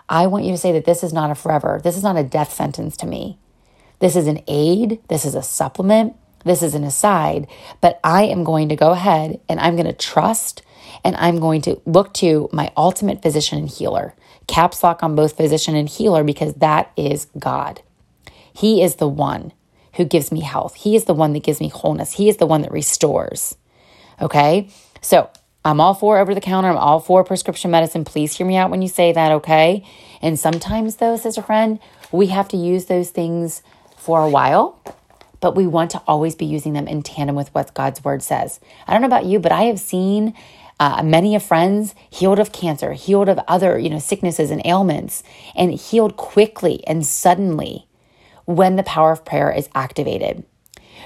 I 0.08 0.28
want 0.28 0.46
you 0.46 0.52
to 0.52 0.58
say 0.58 0.72
that 0.74 0.86
this 0.86 1.04
is 1.04 1.14
not 1.14 1.32
a 1.32 1.36
forever, 1.36 1.80
this 1.84 1.98
is 1.98 2.04
not 2.04 2.18
a 2.18 2.24
death 2.24 2.54
sentence 2.54 2.96
to 2.98 3.08
me. 3.08 3.40
This 4.00 4.16
is 4.16 4.28
an 4.28 4.42
aid, 4.48 5.00
this 5.08 5.26
is 5.26 5.34
a 5.34 5.42
supplement, 5.42 6.16
this 6.44 6.62
is 6.62 6.76
an 6.76 6.84
aside, 6.84 7.48
but 7.82 8.00
I 8.04 8.24
am 8.24 8.44
going 8.44 8.70
to 8.70 8.76
go 8.76 8.92
ahead 8.92 9.40
and 9.48 9.60
I'm 9.60 9.76
going 9.76 9.88
to 9.88 9.94
trust 9.94 10.62
and 11.04 11.16
I'm 11.16 11.40
going 11.40 11.62
to 11.64 11.82
look 11.86 12.14
to 12.16 12.50
my 12.52 12.72
ultimate 12.76 13.22
physician 13.22 13.60
and 13.60 13.70
healer. 13.70 14.14
Caps 14.48 14.84
lock 14.84 15.04
on 15.04 15.16
both 15.16 15.38
physician 15.38 15.76
and 15.76 15.88
healer 15.88 16.24
because 16.24 16.56
that 16.56 16.92
is 16.98 17.28
God. 17.38 17.82
He 18.54 18.82
is 18.82 18.96
the 18.96 19.08
one 19.08 19.54
who 19.94 20.06
gives 20.06 20.32
me 20.32 20.42
health. 20.42 20.76
He 20.76 20.96
is 20.96 21.06
the 21.06 21.14
one 21.14 21.34
that 21.34 21.44
gives 21.44 21.60
me 21.60 21.70
wholeness. 21.70 22.14
He 22.14 22.30
is 22.30 22.38
the 22.38 22.46
one 22.46 22.62
that 22.62 22.72
restores. 22.72 23.56
Okay? 24.22 24.70
So 25.02 25.30
I'm 25.66 25.80
all 25.80 25.94
for 25.94 26.18
over 26.18 26.34
the 26.36 26.42
counter. 26.42 26.70
I'm 26.70 26.78
all 26.78 27.00
for 27.00 27.24
prescription 27.24 27.72
medicine. 27.72 28.04
Please 28.04 28.36
hear 28.36 28.46
me 28.46 28.58
out 28.58 28.70
when 28.70 28.82
you 28.82 28.88
say 28.88 29.14
that, 29.14 29.32
okay? 29.32 29.86
And 30.22 30.38
sometimes, 30.38 30.98
though, 30.98 31.16
sister 31.16 31.42
friend, 31.42 31.80
we 32.12 32.28
have 32.28 32.48
to 32.50 32.58
use 32.58 32.86
those 32.86 33.12
things 33.12 33.62
for 33.96 34.22
a 34.22 34.30
while 34.30 34.82
but 35.44 35.58
we 35.58 35.68
want 35.68 35.92
to 35.92 36.02
always 36.08 36.36
be 36.36 36.46
using 36.46 36.72
them 36.72 36.88
in 36.88 37.04
tandem 37.04 37.36
with 37.36 37.54
what 37.54 37.74
God's 37.74 38.02
word 38.02 38.24
says. 38.24 38.62
I 38.88 38.94
don't 38.94 39.02
know 39.02 39.08
about 39.08 39.26
you, 39.26 39.40
but 39.40 39.52
I 39.52 39.64
have 39.64 39.78
seen 39.78 40.34
uh, 40.80 41.04
many 41.04 41.36
of 41.36 41.44
friends 41.44 41.94
healed 42.10 42.40
of 42.40 42.54
cancer, 42.54 42.94
healed 42.94 43.28
of 43.28 43.42
other, 43.46 43.78
you 43.78 43.90
know, 43.90 44.00
sicknesses 44.00 44.52
and 44.52 44.62
ailments, 44.66 45.22
and 45.54 45.74
healed 45.74 46.16
quickly 46.16 46.82
and 46.88 47.06
suddenly 47.06 47.90
when 48.46 48.78
the 48.78 48.84
power 48.84 49.12
of 49.12 49.26
prayer 49.26 49.52
is 49.52 49.68
activated. 49.76 50.46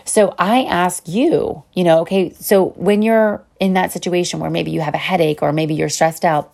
So 0.06 0.36
I 0.38 0.66
ask 0.66 1.08
you, 1.08 1.64
you 1.74 1.84
know, 1.84 2.02
okay, 2.02 2.32
so 2.34 2.68
when 2.76 3.02
you're 3.02 3.44
in 3.60 3.74
that 3.74 3.92
situation 3.92 4.40
where 4.40 4.52
maybe 4.52 4.70
you 4.70 4.82
have 4.82 4.94
a 4.94 5.00
headache 5.00 5.42
or 5.42 5.52
maybe 5.52 5.74
you're 5.74 5.90
stressed 5.90 6.24
out 6.24 6.54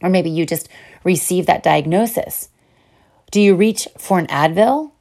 or 0.00 0.10
maybe 0.10 0.30
you 0.30 0.46
just 0.46 0.68
received 1.02 1.48
that 1.48 1.64
diagnosis, 1.64 2.50
do 3.32 3.40
you 3.40 3.56
reach 3.56 3.88
for 3.98 4.20
an 4.20 4.28
Advil 4.28 4.92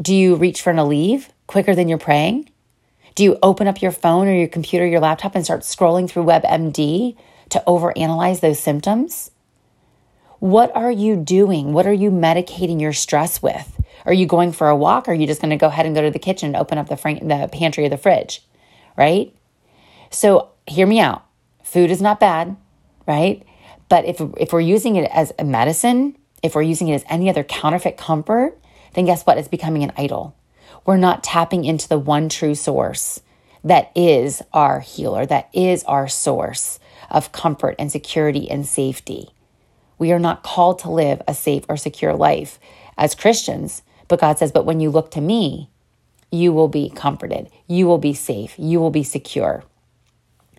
do 0.00 0.14
you 0.14 0.36
reach 0.36 0.62
for 0.62 0.70
an 0.70 0.76
Aleve 0.76 1.28
quicker 1.46 1.74
than 1.74 1.88
you're 1.88 1.98
praying? 1.98 2.50
Do 3.14 3.24
you 3.24 3.38
open 3.42 3.66
up 3.66 3.80
your 3.80 3.92
phone 3.92 4.28
or 4.28 4.34
your 4.34 4.48
computer, 4.48 4.86
your 4.86 5.00
laptop, 5.00 5.34
and 5.34 5.44
start 5.44 5.62
scrolling 5.62 6.08
through 6.08 6.24
WebMD 6.24 7.16
to 7.48 7.62
overanalyze 7.66 8.40
those 8.40 8.60
symptoms? 8.60 9.30
What 10.38 10.74
are 10.76 10.90
you 10.90 11.16
doing? 11.16 11.72
What 11.72 11.86
are 11.86 11.92
you 11.92 12.10
medicating 12.10 12.80
your 12.80 12.92
stress 12.92 13.42
with? 13.42 13.80
Are 14.04 14.12
you 14.12 14.26
going 14.26 14.52
for 14.52 14.68
a 14.68 14.76
walk? 14.76 15.08
Or 15.08 15.12
are 15.12 15.14
you 15.14 15.26
just 15.26 15.40
going 15.40 15.50
to 15.50 15.56
go 15.56 15.68
ahead 15.68 15.86
and 15.86 15.94
go 15.94 16.02
to 16.02 16.10
the 16.10 16.18
kitchen 16.18 16.48
and 16.48 16.56
open 16.56 16.76
up 16.76 16.88
the, 16.88 16.96
fr- 16.96 17.22
the 17.22 17.48
pantry 17.50 17.86
or 17.86 17.88
the 17.88 17.96
fridge? 17.96 18.42
Right? 18.98 19.34
So, 20.10 20.50
hear 20.66 20.86
me 20.86 21.00
out. 21.00 21.24
Food 21.64 21.90
is 21.90 22.02
not 22.02 22.20
bad, 22.20 22.56
right? 23.06 23.42
But 23.88 24.04
if, 24.04 24.20
if 24.36 24.52
we're 24.52 24.60
using 24.60 24.96
it 24.96 25.10
as 25.10 25.32
a 25.38 25.44
medicine, 25.44 26.16
if 26.42 26.54
we're 26.54 26.62
using 26.62 26.88
it 26.88 26.94
as 26.94 27.04
any 27.08 27.30
other 27.30 27.42
counterfeit 27.42 27.96
comfort, 27.96 28.58
then 28.96 29.04
guess 29.04 29.24
what? 29.24 29.38
It's 29.38 29.46
becoming 29.46 29.84
an 29.84 29.92
idol. 29.96 30.34
We're 30.84 30.96
not 30.96 31.22
tapping 31.22 31.64
into 31.64 31.88
the 31.88 31.98
one 31.98 32.28
true 32.28 32.54
source 32.54 33.20
that 33.62 33.92
is 33.94 34.42
our 34.52 34.80
healer, 34.80 35.26
that 35.26 35.50
is 35.52 35.84
our 35.84 36.08
source 36.08 36.78
of 37.10 37.32
comfort 37.32 37.74
and 37.78 37.92
security 37.92 38.50
and 38.50 38.66
safety. 38.66 39.28
We 39.98 40.12
are 40.12 40.18
not 40.18 40.42
called 40.42 40.78
to 40.80 40.90
live 40.90 41.20
a 41.28 41.34
safe 41.34 41.64
or 41.68 41.76
secure 41.76 42.14
life 42.14 42.58
as 42.96 43.14
Christians, 43.14 43.82
but 44.08 44.20
God 44.20 44.38
says, 44.38 44.52
But 44.52 44.64
when 44.64 44.80
you 44.80 44.90
look 44.90 45.10
to 45.12 45.20
me, 45.20 45.68
you 46.30 46.52
will 46.52 46.68
be 46.68 46.90
comforted, 46.90 47.50
you 47.66 47.86
will 47.86 47.98
be 47.98 48.14
safe, 48.14 48.54
you 48.58 48.80
will 48.80 48.90
be 48.90 49.02
secure. 49.02 49.64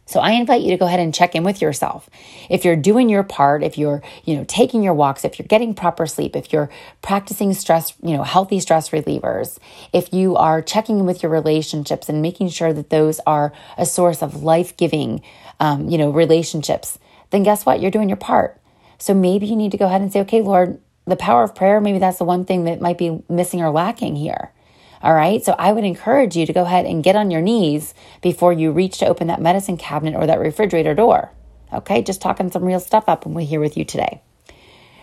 So 0.07 0.21
I 0.21 0.31
invite 0.31 0.61
you 0.61 0.71
to 0.71 0.77
go 0.77 0.85
ahead 0.85 1.01
and 1.01 1.13
check 1.13 1.35
in 1.35 1.43
with 1.43 1.61
yourself. 1.61 2.09
If 2.49 2.63
you're 2.63 2.77
doing 2.77 3.09
your 3.09 3.23
part, 3.23 3.61
if 3.61 3.77
you're, 3.77 4.01
you 4.23 4.37
know, 4.37 4.45
taking 4.47 4.81
your 4.81 4.93
walks, 4.93 5.25
if 5.25 5.37
you're 5.37 5.47
getting 5.47 5.73
proper 5.73 6.07
sleep, 6.07 6.35
if 6.35 6.53
you're 6.53 6.69
practicing 7.01 7.53
stress, 7.53 7.93
you 8.01 8.15
know, 8.15 8.23
healthy 8.23 8.61
stress 8.61 8.89
relievers, 8.91 9.59
if 9.91 10.13
you 10.13 10.37
are 10.37 10.61
checking 10.61 10.99
in 10.99 11.05
with 11.05 11.21
your 11.21 11.31
relationships 11.31 12.07
and 12.07 12.21
making 12.21 12.47
sure 12.47 12.71
that 12.71 12.89
those 12.89 13.19
are 13.27 13.51
a 13.77 13.85
source 13.85 14.23
of 14.23 14.43
life-giving, 14.43 15.21
um, 15.59 15.89
you 15.89 15.97
know, 15.97 16.09
relationships, 16.09 16.97
then 17.31 17.43
guess 17.43 17.65
what? 17.65 17.81
You're 17.81 17.91
doing 17.91 18.07
your 18.07 18.15
part. 18.15 18.59
So 18.99 19.13
maybe 19.13 19.45
you 19.45 19.57
need 19.57 19.71
to 19.71 19.77
go 19.77 19.87
ahead 19.87 20.01
and 20.01 20.11
say, 20.11 20.21
okay, 20.21 20.41
Lord, 20.41 20.79
the 21.05 21.17
power 21.17 21.43
of 21.43 21.53
prayer, 21.53 21.81
maybe 21.81 21.99
that's 21.99 22.17
the 22.17 22.23
one 22.23 22.45
thing 22.45 22.63
that 22.63 22.81
might 22.81 22.97
be 22.97 23.21
missing 23.29 23.61
or 23.61 23.71
lacking 23.71 24.15
here. 24.15 24.51
All 25.01 25.13
right. 25.13 25.43
So 25.43 25.55
I 25.57 25.71
would 25.71 25.83
encourage 25.83 26.35
you 26.35 26.45
to 26.45 26.53
go 26.53 26.63
ahead 26.63 26.85
and 26.85 27.03
get 27.03 27.15
on 27.15 27.31
your 27.31 27.41
knees 27.41 27.93
before 28.21 28.53
you 28.53 28.71
reach 28.71 28.97
to 28.99 29.07
open 29.07 29.27
that 29.27 29.41
medicine 29.41 29.77
cabinet 29.77 30.15
or 30.15 30.25
that 30.25 30.39
refrigerator 30.39 30.93
door. 30.93 31.31
Okay. 31.71 32.01
Just 32.01 32.21
talking 32.21 32.51
some 32.51 32.63
real 32.63 32.79
stuff 32.79 33.05
up 33.07 33.25
and 33.25 33.35
we're 33.35 33.45
here 33.45 33.59
with 33.59 33.77
you 33.77 33.85
today. 33.85 34.21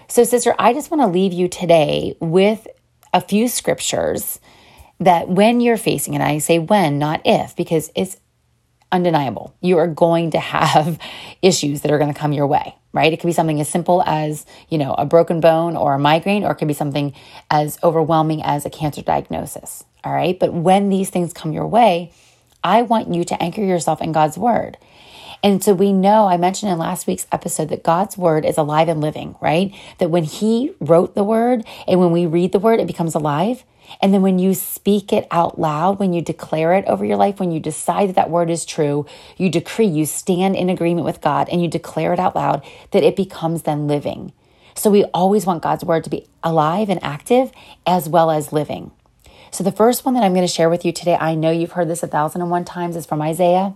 So, 0.09 0.25
sister, 0.25 0.55
I 0.59 0.73
just 0.73 0.91
want 0.91 1.03
to 1.03 1.07
leave 1.07 1.33
you 1.33 1.49
today 1.49 2.17
with 2.21 2.67
a 3.13 3.21
few 3.21 3.49
scriptures 3.49 4.39
that 5.01 5.29
when 5.29 5.61
you're 5.61 5.77
facing, 5.77 6.15
and 6.15 6.23
I 6.23 6.39
say 6.39 6.59
when, 6.59 6.99
not 6.99 7.23
if, 7.25 7.57
because 7.57 7.91
it's 7.95 8.19
undeniable. 8.93 9.55
You 9.61 9.79
are 9.79 9.87
going 9.87 10.31
to 10.33 10.39
have 10.39 10.99
issues 11.43 11.81
that 11.81 11.91
are 11.91 11.99
going 11.99 12.13
to 12.13 12.19
come 12.19 12.33
your 12.33 12.47
way, 12.47 12.77
right? 12.95 13.13
It 13.13 13.21
could 13.21 13.27
be 13.27 13.35
something 13.35 13.61
as 13.61 13.69
simple 13.69 14.03
as, 14.07 14.47
you 14.71 14.79
know, 14.79 14.95
a 14.95 15.05
broken 15.05 15.41
bone 15.41 15.77
or 15.77 15.95
a 15.95 15.99
migraine, 15.99 16.45
or 16.45 16.53
it 16.53 16.55
could 16.55 16.69
be 16.69 16.75
something 16.75 17.13
as 17.51 17.77
overwhelming 17.83 18.43
as 18.43 18.65
a 18.65 18.71
cancer 18.71 19.03
diagnosis. 19.03 19.85
All 20.05 20.15
right. 20.15 20.39
But 20.39 20.55
when 20.55 20.89
these 20.89 21.11
things 21.11 21.33
come 21.33 21.53
your 21.53 21.67
way, 21.67 22.13
I 22.63 22.83
want 22.83 23.13
you 23.13 23.25
to 23.25 23.43
anchor 23.43 23.63
yourself 23.63 24.01
in 24.01 24.13
God's 24.13 24.39
word. 24.39 24.79
And 25.43 25.63
so 25.63 25.75
we 25.75 25.93
know, 25.93 26.27
I 26.27 26.39
mentioned 26.39 26.73
in 26.73 26.79
last 26.79 27.07
week's 27.07 27.27
episode 27.31 27.69
that 27.69 27.83
God's 27.83 28.17
word 28.17 28.47
is 28.47 28.57
alive 28.57 28.89
and 28.89 29.03
living, 29.03 29.35
right? 29.43 29.75
That 29.99 30.11
when 30.11 30.25
He 30.25 30.73
wrote 30.81 31.15
the 31.15 31.25
word 31.25 31.67
and 31.87 32.01
when 32.01 32.13
we 32.13 32.25
read 32.25 32.53
the 32.53 32.59
word, 32.59 32.81
it 32.81 32.87
becomes 32.87 33.15
alive. 33.15 33.65
And 34.01 34.13
then 34.13 34.23
when 34.23 34.39
you 34.39 34.55
speak 34.55 35.13
it 35.13 35.27
out 35.31 35.59
loud, 35.59 35.99
when 35.99 36.13
you 36.13 36.23
declare 36.23 36.75
it 36.75 36.85
over 36.87 37.05
your 37.05 37.17
life, 37.17 37.41
when 37.41 37.51
you 37.51 37.61
decide 37.61 38.09
that 38.09 38.17
that 38.17 38.31
word 38.31 38.51
is 38.51 38.65
true, 38.65 39.07
you 39.37 39.51
decree, 39.51 39.87
you 39.87 40.07
stand 40.07 40.57
in 40.57 40.71
agreement 40.71 41.05
with 41.05 41.21
God 41.21 41.49
and 41.49 41.63
you 41.63 41.69
declare 41.69 42.13
it 42.13 42.19
out 42.19 42.35
loud, 42.35 42.65
that 42.91 43.03
it 43.03 43.17
becomes 43.17 43.63
then 43.63 43.87
living. 43.87 44.33
So 44.75 44.91
we 44.91 45.05
always 45.05 45.47
want 45.47 45.63
God's 45.63 45.85
word 45.85 46.05
to 46.05 46.11
be 46.11 46.27
alive 46.43 46.89
and 46.89 47.03
active 47.03 47.53
as 47.87 48.09
well 48.09 48.31
as 48.31 48.53
living. 48.53 48.91
So 49.51 49.63
the 49.63 49.71
first 49.71 50.05
one 50.05 50.15
that 50.15 50.25
I'm 50.25 50.35
going 50.35 50.47
to 50.47 50.53
share 50.53 50.69
with 50.69 50.85
you 50.85 50.91
today, 50.91 51.17
I 51.21 51.37
know 51.37 51.53
you've 51.53 51.73
heard 51.73 51.89
this 51.89 52.03
a 52.03 52.09
thousand 52.09 52.43
and 52.43 52.51
one 52.51 52.65
times, 52.65 52.97
is 52.97 53.07
from 53.07 53.23
Isaiah. 53.23 53.75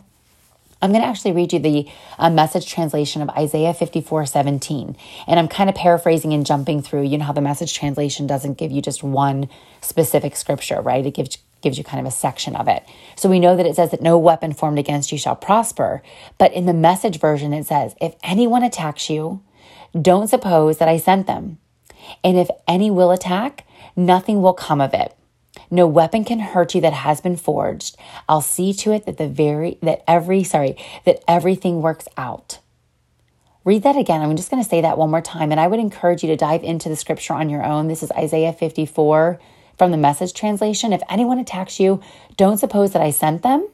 I'm 0.80 0.90
going 0.92 1.02
to 1.02 1.08
actually 1.08 1.32
read 1.32 1.52
you 1.52 1.58
the 1.58 1.88
uh, 2.18 2.30
message 2.30 2.70
translation 2.70 3.20
of 3.20 3.30
Isaiah 3.30 3.74
54 3.74 4.26
17. 4.26 4.96
And 5.26 5.40
I'm 5.40 5.48
kind 5.48 5.68
of 5.68 5.74
paraphrasing 5.74 6.32
and 6.32 6.46
jumping 6.46 6.82
through. 6.82 7.02
You 7.02 7.18
know 7.18 7.24
how 7.24 7.32
the 7.32 7.40
message 7.40 7.74
translation 7.74 8.26
doesn't 8.26 8.58
give 8.58 8.70
you 8.70 8.80
just 8.80 9.02
one 9.02 9.48
specific 9.80 10.36
scripture, 10.36 10.80
right? 10.80 11.04
It 11.04 11.14
gives 11.14 11.38
gives 11.60 11.76
you 11.76 11.82
kind 11.82 11.98
of 11.98 12.06
a 12.06 12.14
section 12.14 12.54
of 12.54 12.68
it. 12.68 12.84
So 13.16 13.28
we 13.28 13.40
know 13.40 13.56
that 13.56 13.66
it 13.66 13.74
says 13.74 13.90
that 13.90 14.00
no 14.00 14.16
weapon 14.16 14.52
formed 14.52 14.78
against 14.78 15.10
you 15.10 15.18
shall 15.18 15.34
prosper. 15.34 16.02
But 16.38 16.52
in 16.52 16.66
the 16.66 16.72
message 16.72 17.18
version, 17.18 17.52
it 17.52 17.66
says, 17.66 17.96
if 18.00 18.14
anyone 18.22 18.62
attacks 18.62 19.10
you, 19.10 19.42
don't 20.00 20.28
suppose 20.28 20.78
that 20.78 20.88
I 20.88 20.98
sent 20.98 21.26
them. 21.26 21.58
And 22.22 22.38
if 22.38 22.48
any 22.68 22.92
will 22.92 23.10
attack, 23.10 23.66
nothing 23.96 24.40
will 24.40 24.52
come 24.52 24.80
of 24.80 24.94
it. 24.94 25.17
No 25.70 25.86
weapon 25.86 26.24
can 26.24 26.38
hurt 26.38 26.74
you 26.74 26.80
that 26.80 26.92
has 26.92 27.20
been 27.20 27.36
forged. 27.36 27.96
I'll 28.28 28.40
see 28.40 28.72
to 28.74 28.92
it 28.92 29.06
that 29.06 29.18
the 29.18 29.28
very 29.28 29.78
that 29.82 30.02
every 30.06 30.44
sorry, 30.44 30.76
that 31.04 31.22
everything 31.28 31.82
works 31.82 32.08
out. 32.16 32.58
Read 33.64 33.82
that 33.82 33.96
again. 33.96 34.22
I'm 34.22 34.34
just 34.36 34.50
going 34.50 34.62
to 34.62 34.68
say 34.68 34.80
that 34.80 34.96
one 34.96 35.10
more 35.10 35.20
time 35.20 35.50
and 35.50 35.60
I 35.60 35.66
would 35.66 35.80
encourage 35.80 36.22
you 36.22 36.28
to 36.30 36.36
dive 36.36 36.64
into 36.64 36.88
the 36.88 36.96
scripture 36.96 37.34
on 37.34 37.50
your 37.50 37.64
own. 37.64 37.88
This 37.88 38.02
is 38.02 38.10
Isaiah 38.12 38.52
54 38.52 39.38
from 39.76 39.90
the 39.90 39.96
message 39.96 40.32
translation. 40.32 40.92
If 40.92 41.02
anyone 41.10 41.38
attacks 41.38 41.78
you, 41.78 42.00
don't 42.36 42.58
suppose 42.58 42.92
that 42.92 43.02
I 43.02 43.10
sent 43.10 43.42
them. 43.42 43.68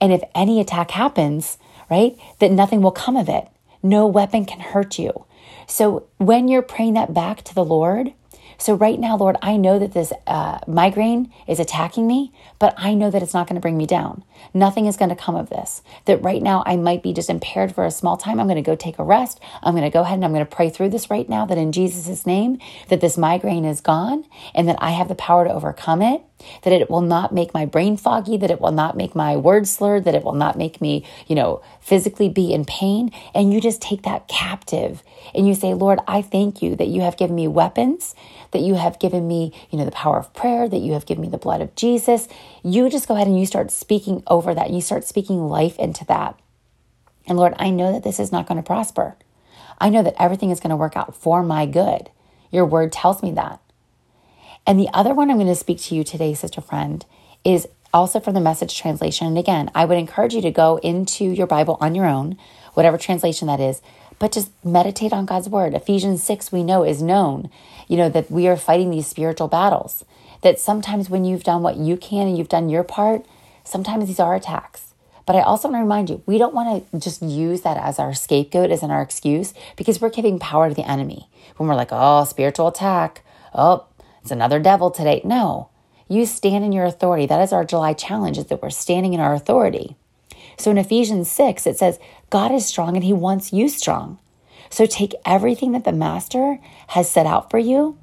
And 0.00 0.12
if 0.12 0.22
any 0.34 0.60
attack 0.60 0.90
happens, 0.90 1.56
right, 1.90 2.18
that 2.40 2.52
nothing 2.52 2.82
will 2.82 2.90
come 2.92 3.16
of 3.16 3.28
it. 3.28 3.48
No 3.82 4.06
weapon 4.06 4.44
can 4.44 4.60
hurt 4.60 4.98
you. 4.98 5.24
So 5.66 6.06
when 6.18 6.48
you're 6.48 6.62
praying 6.62 6.94
that 6.94 7.14
back 7.14 7.42
to 7.44 7.54
the 7.54 7.64
Lord, 7.64 8.12
so, 8.58 8.74
right 8.74 8.98
now, 8.98 9.16
Lord, 9.16 9.36
I 9.42 9.56
know 9.56 9.78
that 9.78 9.92
this 9.92 10.12
uh, 10.26 10.58
migraine 10.66 11.32
is 11.46 11.60
attacking 11.60 12.06
me, 12.06 12.32
but 12.58 12.74
I 12.76 12.94
know 12.94 13.10
that 13.10 13.22
it's 13.22 13.34
not 13.34 13.46
going 13.46 13.56
to 13.56 13.60
bring 13.60 13.76
me 13.76 13.86
down. 13.86 14.24
Nothing 14.54 14.86
is 14.86 14.96
going 14.96 15.10
to 15.10 15.16
come 15.16 15.36
of 15.36 15.50
this. 15.50 15.82
That 16.06 16.22
right 16.22 16.42
now, 16.42 16.62
I 16.66 16.76
might 16.76 17.02
be 17.02 17.12
just 17.12 17.28
impaired 17.28 17.74
for 17.74 17.84
a 17.84 17.90
small 17.90 18.16
time. 18.16 18.40
I'm 18.40 18.46
going 18.46 18.56
to 18.56 18.62
go 18.62 18.76
take 18.76 18.98
a 18.98 19.04
rest. 19.04 19.40
I'm 19.62 19.74
going 19.74 19.84
to 19.84 19.90
go 19.90 20.02
ahead 20.02 20.14
and 20.14 20.24
I'm 20.24 20.32
going 20.32 20.46
to 20.46 20.56
pray 20.56 20.70
through 20.70 20.90
this 20.90 21.10
right 21.10 21.28
now 21.28 21.44
that 21.46 21.58
in 21.58 21.72
Jesus' 21.72 22.26
name, 22.26 22.58
that 22.88 23.00
this 23.00 23.18
migraine 23.18 23.64
is 23.64 23.80
gone 23.80 24.24
and 24.54 24.68
that 24.68 24.76
I 24.80 24.90
have 24.92 25.08
the 25.08 25.14
power 25.14 25.44
to 25.44 25.52
overcome 25.52 26.00
it 26.00 26.22
that 26.62 26.72
it 26.72 26.90
will 26.90 27.00
not 27.00 27.32
make 27.32 27.54
my 27.54 27.64
brain 27.64 27.96
foggy, 27.96 28.36
that 28.36 28.50
it 28.50 28.60
will 28.60 28.72
not 28.72 28.96
make 28.96 29.14
my 29.14 29.36
words 29.36 29.70
slurred, 29.70 30.04
that 30.04 30.14
it 30.14 30.22
will 30.22 30.34
not 30.34 30.56
make 30.56 30.80
me, 30.80 31.04
you 31.26 31.34
know, 31.34 31.62
physically 31.80 32.28
be 32.28 32.52
in 32.52 32.64
pain. 32.64 33.10
And 33.34 33.52
you 33.52 33.60
just 33.60 33.80
take 33.80 34.02
that 34.02 34.28
captive 34.28 35.02
and 35.34 35.46
you 35.46 35.54
say, 35.54 35.74
Lord, 35.74 36.00
I 36.06 36.22
thank 36.22 36.62
you 36.62 36.76
that 36.76 36.88
you 36.88 37.00
have 37.00 37.16
given 37.16 37.36
me 37.36 37.48
weapons, 37.48 38.14
that 38.52 38.62
you 38.62 38.74
have 38.74 38.98
given 38.98 39.26
me, 39.26 39.52
you 39.70 39.78
know, 39.78 39.84
the 39.84 39.90
power 39.90 40.18
of 40.18 40.32
prayer, 40.34 40.68
that 40.68 40.78
you 40.78 40.92
have 40.92 41.06
given 41.06 41.22
me 41.22 41.28
the 41.28 41.38
blood 41.38 41.60
of 41.60 41.74
Jesus. 41.74 42.28
You 42.62 42.88
just 42.88 43.08
go 43.08 43.14
ahead 43.14 43.26
and 43.26 43.38
you 43.38 43.46
start 43.46 43.70
speaking 43.70 44.22
over 44.26 44.54
that. 44.54 44.70
You 44.70 44.80
start 44.80 45.04
speaking 45.04 45.48
life 45.48 45.78
into 45.78 46.04
that. 46.06 46.38
And 47.26 47.36
Lord, 47.36 47.54
I 47.58 47.70
know 47.70 47.92
that 47.92 48.04
this 48.04 48.20
is 48.20 48.30
not 48.30 48.46
going 48.46 48.56
to 48.56 48.66
prosper. 48.66 49.16
I 49.78 49.90
know 49.90 50.02
that 50.02 50.20
everything 50.20 50.50
is 50.50 50.60
going 50.60 50.70
to 50.70 50.76
work 50.76 50.96
out 50.96 51.14
for 51.14 51.42
my 51.42 51.66
good. 51.66 52.10
Your 52.50 52.64
word 52.64 52.92
tells 52.92 53.22
me 53.22 53.32
that. 53.32 53.60
And 54.66 54.80
the 54.80 54.88
other 54.92 55.14
one 55.14 55.30
I'm 55.30 55.36
going 55.36 55.46
to 55.46 55.54
speak 55.54 55.80
to 55.82 55.94
you 55.94 56.02
today, 56.02 56.34
sister 56.34 56.60
friend, 56.60 57.04
is 57.44 57.68
also 57.94 58.18
from 58.18 58.34
the 58.34 58.40
message 58.40 58.76
translation. 58.76 59.26
And 59.26 59.38
again, 59.38 59.70
I 59.74 59.84
would 59.84 59.96
encourage 59.96 60.34
you 60.34 60.42
to 60.42 60.50
go 60.50 60.78
into 60.78 61.24
your 61.24 61.46
Bible 61.46 61.78
on 61.80 61.94
your 61.94 62.06
own, 62.06 62.36
whatever 62.74 62.98
translation 62.98 63.46
that 63.46 63.60
is, 63.60 63.80
but 64.18 64.32
just 64.32 64.50
meditate 64.64 65.12
on 65.12 65.26
God's 65.26 65.48
word. 65.48 65.74
Ephesians 65.74 66.22
6, 66.22 66.50
we 66.50 66.64
know, 66.64 66.82
is 66.82 67.00
known, 67.00 67.48
you 67.86 67.96
know, 67.96 68.08
that 68.08 68.30
we 68.30 68.48
are 68.48 68.56
fighting 68.56 68.90
these 68.90 69.06
spiritual 69.06 69.48
battles. 69.48 70.04
That 70.42 70.58
sometimes 70.58 71.08
when 71.08 71.24
you've 71.24 71.44
done 71.44 71.62
what 71.62 71.76
you 71.76 71.96
can 71.96 72.26
and 72.26 72.36
you've 72.36 72.48
done 72.48 72.68
your 72.68 72.82
part, 72.82 73.24
sometimes 73.64 74.06
these 74.06 74.20
are 74.20 74.34
attacks. 74.34 74.94
But 75.26 75.36
I 75.36 75.40
also 75.40 75.68
want 75.68 75.76
to 75.76 75.82
remind 75.82 76.10
you, 76.10 76.22
we 76.26 76.38
don't 76.38 76.54
want 76.54 76.90
to 76.90 77.00
just 77.00 77.20
use 77.20 77.62
that 77.62 77.76
as 77.76 77.98
our 77.98 78.14
scapegoat, 78.14 78.70
as 78.70 78.82
in 78.82 78.90
our 78.90 79.02
excuse, 79.02 79.54
because 79.76 80.00
we're 80.00 80.10
giving 80.10 80.38
power 80.38 80.68
to 80.68 80.74
the 80.74 80.88
enemy. 80.88 81.28
When 81.56 81.68
we're 81.68 81.74
like, 81.74 81.88
oh, 81.90 82.24
spiritual 82.24 82.68
attack, 82.68 83.22
oh, 83.52 83.84
it's 84.26 84.32
another 84.32 84.58
devil 84.58 84.90
today. 84.90 85.20
No, 85.22 85.68
you 86.08 86.26
stand 86.26 86.64
in 86.64 86.72
your 86.72 86.84
authority. 86.84 87.26
That 87.26 87.42
is 87.42 87.52
our 87.52 87.64
July 87.64 87.92
challenge, 87.92 88.38
is 88.38 88.46
that 88.46 88.60
we're 88.60 88.70
standing 88.70 89.14
in 89.14 89.20
our 89.20 89.32
authority. 89.32 89.94
So 90.58 90.72
in 90.72 90.78
Ephesians 90.78 91.30
6, 91.30 91.64
it 91.64 91.78
says, 91.78 92.00
God 92.28 92.50
is 92.50 92.66
strong 92.66 92.96
and 92.96 93.04
he 93.04 93.12
wants 93.12 93.52
you 93.52 93.68
strong. 93.68 94.18
So 94.68 94.84
take 94.84 95.14
everything 95.24 95.70
that 95.72 95.84
the 95.84 95.92
master 95.92 96.58
has 96.88 97.08
set 97.08 97.24
out 97.24 97.52
for 97.52 97.60
you. 97.60 97.98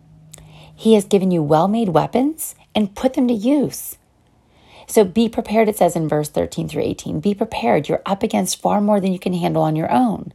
He 0.74 0.94
has 0.94 1.04
given 1.04 1.30
you 1.30 1.44
well 1.44 1.68
made 1.68 1.90
weapons 1.90 2.56
and 2.74 2.96
put 2.96 3.16
them 3.16 3.28
to 3.28 3.34
use. 3.34 3.98
So 4.88 5.04
be 5.04 5.28
prepared, 5.28 5.68
it 5.68 5.76
says 5.76 5.94
in 5.94 6.08
verse 6.08 6.30
13 6.30 6.70
through 6.70 6.84
18. 6.84 7.20
Be 7.20 7.34
prepared. 7.34 7.90
You're 7.90 8.02
up 8.06 8.24
against 8.24 8.62
far 8.62 8.80
more 8.80 9.02
than 9.02 9.12
you 9.12 9.20
can 9.20 9.34
handle 9.34 9.64
on 9.64 9.76
your 9.76 9.92
own. 9.92 10.32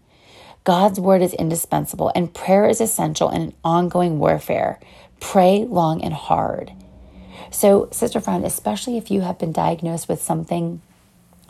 God's 0.64 1.00
word 1.00 1.23
is 1.23 1.33
indispensable, 1.33 2.12
and 2.14 2.35
prayer 2.35 2.68
is 2.68 2.83
essential 2.83 3.30
in 3.30 3.40
an 3.40 3.54
ongoing 3.64 4.18
warfare. 4.18 4.78
Pray 5.20 5.64
long 5.64 6.02
and 6.02 6.14
hard. 6.14 6.72
So, 7.50 7.88
sister 7.90 8.20
friend, 8.20 8.44
especially 8.44 8.96
if 8.98 9.10
you 9.10 9.22
have 9.22 9.38
been 9.38 9.52
diagnosed 9.52 10.08
with 10.08 10.22
something 10.22 10.82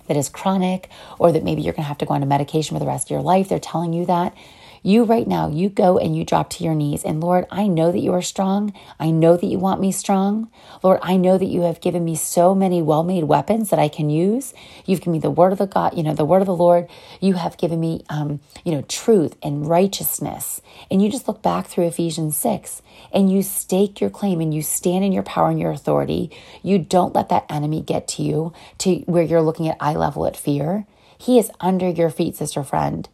that 0.06 0.16
is 0.16 0.28
chronic 0.28 0.88
or 1.18 1.32
that 1.32 1.44
maybe 1.44 1.62
you're 1.62 1.72
going 1.72 1.84
to 1.84 1.88
have 1.88 1.98
to 1.98 2.06
go 2.06 2.14
on 2.14 2.22
a 2.22 2.26
medication 2.26 2.74
for 2.74 2.80
the 2.80 2.86
rest 2.86 3.08
of 3.08 3.10
your 3.10 3.22
life, 3.22 3.48
they're 3.48 3.58
telling 3.58 3.92
you 3.92 4.06
that. 4.06 4.34
You 4.82 5.04
right 5.04 5.26
now, 5.26 5.48
you 5.48 5.68
go 5.68 5.98
and 5.98 6.16
you 6.16 6.24
drop 6.24 6.50
to 6.50 6.64
your 6.64 6.74
knees. 6.74 7.04
And 7.04 7.20
Lord, 7.20 7.46
I 7.50 7.66
know 7.66 7.90
that 7.90 7.98
you 7.98 8.12
are 8.12 8.22
strong. 8.22 8.72
I 8.98 9.10
know 9.10 9.36
that 9.36 9.46
you 9.46 9.58
want 9.58 9.80
me 9.80 9.92
strong. 9.92 10.50
Lord, 10.82 11.00
I 11.02 11.16
know 11.16 11.38
that 11.38 11.46
you 11.46 11.62
have 11.62 11.80
given 11.80 12.04
me 12.04 12.14
so 12.14 12.54
many 12.54 12.82
well 12.82 13.02
made 13.02 13.24
weapons 13.24 13.70
that 13.70 13.78
I 13.78 13.88
can 13.88 14.10
use. 14.10 14.54
You've 14.86 15.00
given 15.00 15.14
me 15.14 15.18
the 15.18 15.30
word 15.30 15.52
of 15.52 15.58
the 15.58 15.66
God, 15.66 15.96
you 15.96 16.02
know, 16.02 16.14
the 16.14 16.24
word 16.24 16.42
of 16.42 16.46
the 16.46 16.56
Lord. 16.56 16.88
You 17.20 17.34
have 17.34 17.58
given 17.58 17.80
me, 17.80 18.04
um, 18.08 18.40
you 18.64 18.72
know, 18.72 18.82
truth 18.82 19.36
and 19.42 19.68
righteousness. 19.68 20.60
And 20.90 21.02
you 21.02 21.10
just 21.10 21.28
look 21.28 21.42
back 21.42 21.66
through 21.66 21.86
Ephesians 21.86 22.36
6 22.36 22.82
and 23.12 23.30
you 23.30 23.42
stake 23.42 24.00
your 24.00 24.10
claim 24.10 24.40
and 24.40 24.54
you 24.54 24.62
stand 24.62 25.04
in 25.04 25.12
your 25.12 25.22
power 25.22 25.50
and 25.50 25.60
your 25.60 25.72
authority. 25.72 26.30
You 26.62 26.78
don't 26.78 27.14
let 27.14 27.28
that 27.30 27.46
enemy 27.48 27.82
get 27.82 28.08
to 28.08 28.22
you 28.22 28.52
to 28.78 28.96
where 29.06 29.22
you're 29.22 29.42
looking 29.42 29.68
at 29.68 29.76
eye 29.80 29.94
level 29.94 30.26
at 30.26 30.36
fear. 30.36 30.86
He 31.16 31.38
is 31.38 31.50
under 31.60 31.88
your 31.88 32.10
feet, 32.10 32.36
sister 32.36 32.62
friend. 32.62 33.08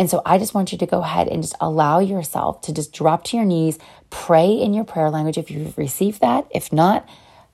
And 0.00 0.08
so 0.08 0.22
I 0.24 0.38
just 0.38 0.54
want 0.54 0.72
you 0.72 0.78
to 0.78 0.86
go 0.86 1.02
ahead 1.02 1.28
and 1.28 1.42
just 1.42 1.54
allow 1.60 1.98
yourself 1.98 2.62
to 2.62 2.72
just 2.72 2.90
drop 2.90 3.22
to 3.24 3.36
your 3.36 3.44
knees, 3.44 3.78
pray 4.08 4.50
in 4.50 4.72
your 4.72 4.82
prayer 4.82 5.10
language 5.10 5.36
if 5.36 5.50
you've 5.50 5.76
received 5.76 6.22
that. 6.22 6.46
If 6.54 6.72
not, 6.72 7.06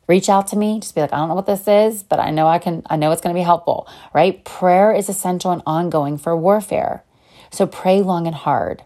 reach 0.07 0.29
out 0.29 0.47
to 0.49 0.57
me. 0.57 0.79
Just 0.79 0.95
be 0.95 1.01
like, 1.01 1.13
I 1.13 1.17
don't 1.17 1.29
know 1.29 1.35
what 1.35 1.47
this 1.47 1.67
is, 1.67 2.05
but 2.05 2.21
I 2.21 2.31
know 2.31 2.47
I 2.47 2.61
can, 2.61 2.85
I 2.87 2.95
know 2.95 3.11
it's 3.11 3.21
going 3.21 3.35
to 3.35 3.39
be 3.39 3.43
helpful, 3.43 3.89
right? 4.15 4.45
Prayer 4.45 4.93
is 4.93 5.09
essential 5.09 5.51
and 5.51 5.61
ongoing 5.67 6.19
for 6.19 6.37
warfare. 6.37 7.03
So 7.51 7.67
pray 7.67 8.01
long 8.01 8.29
and 8.29 8.37
hard. 8.37 8.85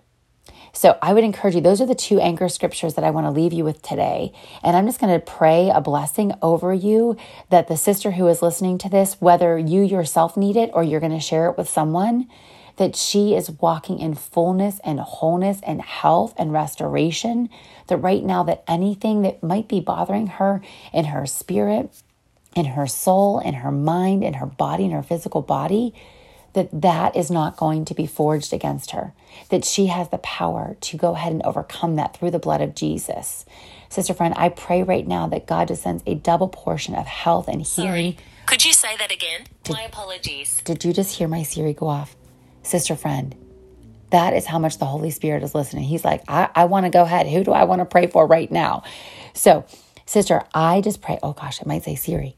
So 0.72 0.96
I 1.02 1.12
would 1.12 1.24
encourage 1.24 1.54
you, 1.54 1.60
those 1.60 1.82
are 1.82 1.86
the 1.86 1.94
two 1.94 2.18
anchor 2.18 2.48
scriptures 2.48 2.94
that 2.94 3.04
I 3.04 3.10
want 3.10 3.26
to 3.26 3.30
leave 3.30 3.52
you 3.52 3.64
with 3.64 3.82
today. 3.82 4.32
And 4.62 4.74
I'm 4.74 4.86
just 4.86 5.00
going 5.00 5.12
to 5.12 5.20
pray 5.20 5.68
a 5.68 5.82
blessing 5.82 6.32
over 6.40 6.72
you 6.72 7.18
that 7.50 7.68
the 7.68 7.76
sister 7.76 8.12
who 8.12 8.26
is 8.28 8.40
listening 8.40 8.78
to 8.78 8.88
this, 8.88 9.20
whether 9.20 9.58
you 9.58 9.82
yourself 9.82 10.34
need 10.34 10.56
it 10.56 10.70
or 10.72 10.82
you're 10.82 11.00
going 11.00 11.12
to 11.12 11.20
share 11.20 11.50
it 11.50 11.58
with 11.58 11.68
someone, 11.68 12.26
that 12.80 12.96
she 12.96 13.34
is 13.34 13.50
walking 13.50 13.99
in 13.99 14.14
fullness 14.14 14.80
and 14.82 14.99
wholeness 15.00 15.60
and 15.66 15.82
health 15.82 16.32
and 16.38 16.50
restoration. 16.50 17.50
That 17.88 17.99
right 17.99 18.25
now, 18.25 18.42
that 18.44 18.64
anything 18.66 19.20
that 19.20 19.42
might 19.42 19.68
be 19.68 19.80
bothering 19.80 20.28
her 20.28 20.62
in 20.90 21.04
her 21.04 21.26
spirit, 21.26 21.90
in 22.56 22.64
her 22.64 22.87
soul, 22.87 23.38
in 23.38 23.52
her 23.52 23.70
mind, 23.70 24.25
in 24.25 24.32
her 24.32 24.46
body, 24.46 24.87
in 24.87 24.92
her 24.92 25.02
physical 25.02 25.42
body, 25.42 25.94
that 26.54 26.70
that 26.80 27.14
is 27.14 27.30
not 27.30 27.58
going 27.58 27.84
to 27.84 27.94
be 27.94 28.06
forged 28.06 28.54
against 28.54 28.92
her. 28.92 29.12
That 29.50 29.66
she 29.66 29.88
has 29.88 30.08
the 30.08 30.16
power 30.16 30.78
to 30.80 30.96
go 30.96 31.14
ahead 31.14 31.32
and 31.32 31.42
overcome 31.42 31.96
that 31.96 32.16
through 32.16 32.30
the 32.30 32.38
blood 32.38 32.62
of 32.62 32.75
Jesus. 32.75 33.44
Sister 33.90 34.14
friend, 34.14 34.32
I 34.38 34.49
pray 34.49 34.82
right 34.82 35.06
now 35.06 35.26
that 35.28 35.46
God 35.46 35.68
descends 35.68 36.02
a 36.06 36.14
double 36.14 36.49
portion 36.49 36.94
of 36.94 37.04
health 37.04 37.46
and 37.46 37.60
healing 37.60 38.16
Could 38.46 38.64
you 38.64 38.72
say 38.72 38.96
that 38.96 39.12
again? 39.12 39.42
My 39.68 39.82
apologies. 39.82 40.62
Did 40.64 40.82
you 40.82 40.94
just 40.94 41.18
hear 41.18 41.28
my 41.28 41.42
Siri 41.42 41.75
go 41.75 41.87
off? 41.87 42.16
Sister 42.62 42.96
friend, 42.96 43.34
that 44.10 44.34
is 44.34 44.46
how 44.46 44.58
much 44.58 44.78
the 44.78 44.86
Holy 44.86 45.10
Spirit 45.10 45.42
is 45.42 45.54
listening. 45.54 45.84
He's 45.84 46.04
like, 46.04 46.22
I, 46.28 46.48
I 46.54 46.64
want 46.66 46.86
to 46.86 46.90
go 46.90 47.02
ahead. 47.02 47.26
Who 47.26 47.44
do 47.44 47.52
I 47.52 47.64
want 47.64 47.80
to 47.80 47.84
pray 47.84 48.06
for 48.06 48.26
right 48.26 48.50
now? 48.50 48.82
So, 49.34 49.64
sister, 50.06 50.42
I 50.52 50.80
just 50.80 51.00
pray. 51.00 51.18
Oh 51.22 51.32
gosh, 51.32 51.60
I 51.62 51.66
might 51.66 51.84
say 51.84 51.94
Siri. 51.94 52.36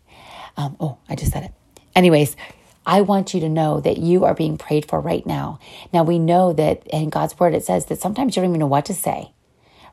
Um, 0.56 0.76
oh, 0.80 0.98
I 1.08 1.16
just 1.16 1.32
said 1.32 1.44
it. 1.44 1.52
Anyways, 1.94 2.36
I 2.84 3.00
want 3.02 3.32
you 3.32 3.40
to 3.40 3.48
know 3.48 3.80
that 3.80 3.98
you 3.98 4.24
are 4.24 4.34
being 4.34 4.58
prayed 4.58 4.86
for 4.86 5.00
right 5.00 5.24
now. 5.24 5.58
Now, 5.92 6.02
we 6.02 6.18
know 6.18 6.52
that 6.52 6.86
in 6.88 7.10
God's 7.10 7.38
word, 7.38 7.54
it 7.54 7.64
says 7.64 7.86
that 7.86 8.00
sometimes 8.00 8.34
you 8.36 8.42
don't 8.42 8.50
even 8.50 8.60
know 8.60 8.66
what 8.66 8.86
to 8.86 8.94
say, 8.94 9.32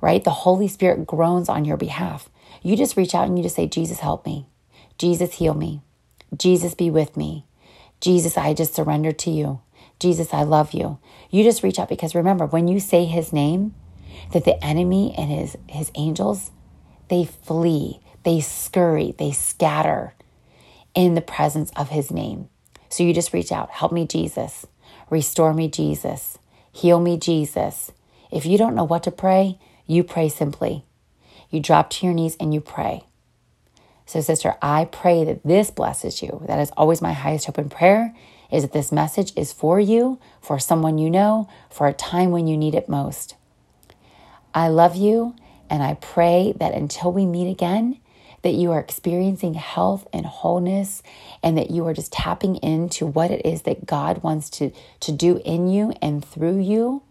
right? 0.02 0.24
The 0.24 0.32
Holy 0.32 0.68
Spirit 0.68 1.06
groans 1.06 1.50
on 1.50 1.66
your 1.66 1.78
behalf. 1.78 2.30
You 2.64 2.76
just 2.76 2.98
reach 2.98 3.14
out 3.14 3.28
and 3.28 3.38
you 3.38 3.44
just 3.44 3.56
say, 3.56 3.68
Jesus, 3.68 4.00
help 4.00 4.26
me. 4.26 4.48
Jesus, 4.98 5.36
heal 5.36 5.54
me. 5.54 5.82
Jesus, 6.36 6.74
be 6.74 6.90
with 6.90 7.16
me. 7.16 7.46
Jesus, 8.02 8.38
I 8.38 8.54
just 8.54 8.74
surrender 8.74 9.12
to 9.12 9.30
you. 9.32 9.62
Jesus, 10.00 10.34
I 10.34 10.44
love 10.44 10.74
you. 10.74 10.98
You 11.30 11.44
just 11.44 11.64
reach 11.64 11.78
out 11.78 11.90
because 11.90 12.16
remember, 12.16 12.46
when 12.46 12.68
you 12.68 12.80
say 12.80 13.06
his 13.06 13.34
name, 13.34 13.76
that 14.32 14.46
the 14.46 14.64
enemy 14.64 15.14
and 15.18 15.30
his, 15.30 15.58
his 15.68 15.92
angels, 15.96 16.52
they 17.10 17.26
flee, 17.26 18.00
they 18.24 18.40
scurry, 18.40 19.14
they 19.18 19.32
scatter 19.32 20.14
in 20.96 21.16
the 21.16 21.22
presence 21.22 21.72
of 21.76 21.90
his 21.90 22.12
name. 22.12 22.50
So 22.90 23.04
you 23.04 23.14
just 23.14 23.34
reach 23.34 23.52
out, 23.52 23.70
help 23.72 23.92
me, 23.92 24.08
Jesus. 24.08 24.66
Restore 25.10 25.54
me, 25.54 25.68
Jesus. 25.68 26.38
Heal 26.72 27.00
me, 27.00 27.18
Jesus. 27.18 27.92
If 28.32 28.46
you 28.46 28.58
don't 28.58 28.76
know 28.76 28.84
what 28.84 29.04
to 29.04 29.12
pray, 29.12 29.60
you 29.86 30.04
pray 30.04 30.30
simply. 30.30 30.86
You 31.50 31.60
drop 31.60 31.90
to 31.92 32.06
your 32.06 32.16
knees 32.16 32.38
and 32.40 32.54
you 32.54 32.62
pray. 32.62 33.04
So, 34.06 34.22
sister, 34.22 34.56
I 34.62 34.86
pray 34.86 35.24
that 35.26 35.44
this 35.44 35.70
blesses 35.72 36.22
you. 36.22 36.44
That 36.48 36.60
is 36.60 36.72
always 36.72 37.02
my 37.02 37.14
highest 37.14 37.46
hope 37.46 37.58
and 37.58 37.70
prayer 37.70 38.16
is 38.52 38.64
that 38.64 38.74
this 38.74 38.92
message 38.92 39.32
is 39.36 39.54
for 39.54 39.80
you, 39.80 40.20
for 40.42 40.60
someone 40.60 40.98
you 40.98 41.10
know, 41.10 41.50
for 41.70 41.88
a 41.88 41.94
time 41.94 42.32
when 42.32 42.48
you 42.48 42.58
need 42.58 42.76
it 42.76 42.90
most. 42.90 43.36
I 44.54 44.68
love 44.68 44.96
you, 44.96 45.36
and 45.70 45.84
I 45.84 45.94
pray 45.96 46.54
that 46.58 46.74
until 46.74 47.12
we 47.12 47.26
meet 47.26 47.52
again, 47.52 48.00
that 48.42 48.54
you 48.54 48.72
are 48.72 48.80
experiencing 48.80 49.54
health 49.54 50.08
and 50.14 50.26
wholeness 50.26 51.04
and 51.44 51.58
that 51.58 51.72
you 51.72 51.86
are 51.86 51.94
just 51.94 52.14
tapping 52.14 52.56
into 52.58 53.06
what 53.06 53.32
it 53.32 53.46
is 53.46 53.64
that 53.64 53.86
God 53.86 54.24
wants 54.24 54.50
to, 54.52 54.72
to 55.02 55.12
do 55.12 55.42
in 55.44 55.68
you 55.68 55.94
and 56.02 56.24
through 56.24 56.60
you 56.60 57.04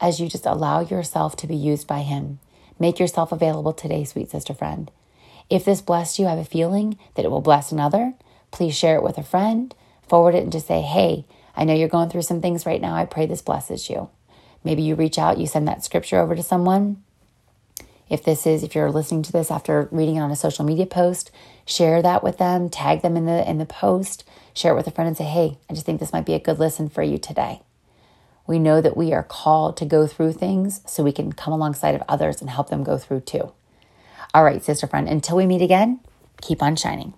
as 0.00 0.20
you 0.20 0.28
just 0.28 0.46
allow 0.46 0.80
yourself 0.80 1.34
to 1.36 1.46
be 1.46 1.56
used 1.56 1.86
by 1.86 2.00
Him. 2.00 2.40
Make 2.78 2.98
yourself 2.98 3.32
available 3.32 3.72
today, 3.72 4.04
sweet 4.04 4.30
sister 4.30 4.52
friend. 4.52 4.90
If 5.48 5.64
this 5.64 5.80
blessed 5.80 6.18
you, 6.18 6.26
I 6.26 6.30
have 6.30 6.38
a 6.38 6.44
feeling 6.44 6.98
that 7.14 7.24
it 7.24 7.30
will 7.30 7.40
bless 7.40 7.72
another. 7.72 8.14
Please 8.50 8.76
share 8.76 8.96
it 8.96 9.02
with 9.02 9.18
a 9.18 9.22
friend, 9.22 9.74
forward 10.08 10.34
it, 10.34 10.42
and 10.42 10.52
just 10.52 10.66
say, 10.66 10.80
Hey, 10.80 11.26
I 11.56 11.64
know 11.64 11.74
you're 11.74 11.88
going 11.88 12.10
through 12.10 12.22
some 12.22 12.40
things 12.40 12.66
right 12.66 12.80
now. 12.80 12.94
I 12.94 13.04
pray 13.04 13.26
this 13.26 13.42
blesses 13.42 13.88
you. 13.88 14.10
Maybe 14.64 14.82
you 14.82 14.94
reach 14.94 15.18
out, 15.18 15.38
you 15.38 15.46
send 15.46 15.68
that 15.68 15.84
scripture 15.84 16.18
over 16.18 16.34
to 16.34 16.42
someone. 16.42 17.02
If 18.08 18.24
this 18.24 18.46
is, 18.46 18.62
if 18.62 18.74
you're 18.74 18.90
listening 18.90 19.22
to 19.24 19.32
this 19.32 19.50
after 19.50 19.88
reading 19.90 20.16
it 20.16 20.20
on 20.20 20.30
a 20.30 20.36
social 20.36 20.64
media 20.64 20.86
post, 20.86 21.30
share 21.66 22.02
that 22.02 22.22
with 22.22 22.38
them, 22.38 22.68
tag 22.68 23.02
them 23.02 23.16
in 23.16 23.26
the 23.26 23.48
in 23.48 23.58
the 23.58 23.66
post, 23.66 24.24
share 24.52 24.72
it 24.72 24.76
with 24.76 24.86
a 24.86 24.90
friend 24.90 25.08
and 25.08 25.16
say, 25.16 25.24
"Hey, 25.24 25.58
I 25.70 25.74
just 25.74 25.86
think 25.86 26.00
this 26.00 26.12
might 26.12 26.26
be 26.26 26.34
a 26.34 26.38
good 26.38 26.58
listen 26.58 26.88
for 26.88 27.02
you 27.02 27.18
today." 27.18 27.62
We 28.46 28.58
know 28.58 28.80
that 28.82 28.96
we 28.96 29.12
are 29.14 29.22
called 29.22 29.76
to 29.78 29.86
go 29.86 30.06
through 30.06 30.34
things 30.34 30.82
so 30.86 31.02
we 31.02 31.12
can 31.12 31.32
come 31.32 31.54
alongside 31.54 31.94
of 31.94 32.02
others 32.08 32.42
and 32.42 32.50
help 32.50 32.68
them 32.68 32.84
go 32.84 32.98
through 32.98 33.20
too. 33.20 33.52
All 34.34 34.44
right, 34.44 34.62
sister 34.62 34.86
friend, 34.86 35.08
until 35.08 35.36
we 35.36 35.46
meet 35.46 35.62
again, 35.62 36.00
keep 36.42 36.62
on 36.62 36.76
shining. 36.76 37.14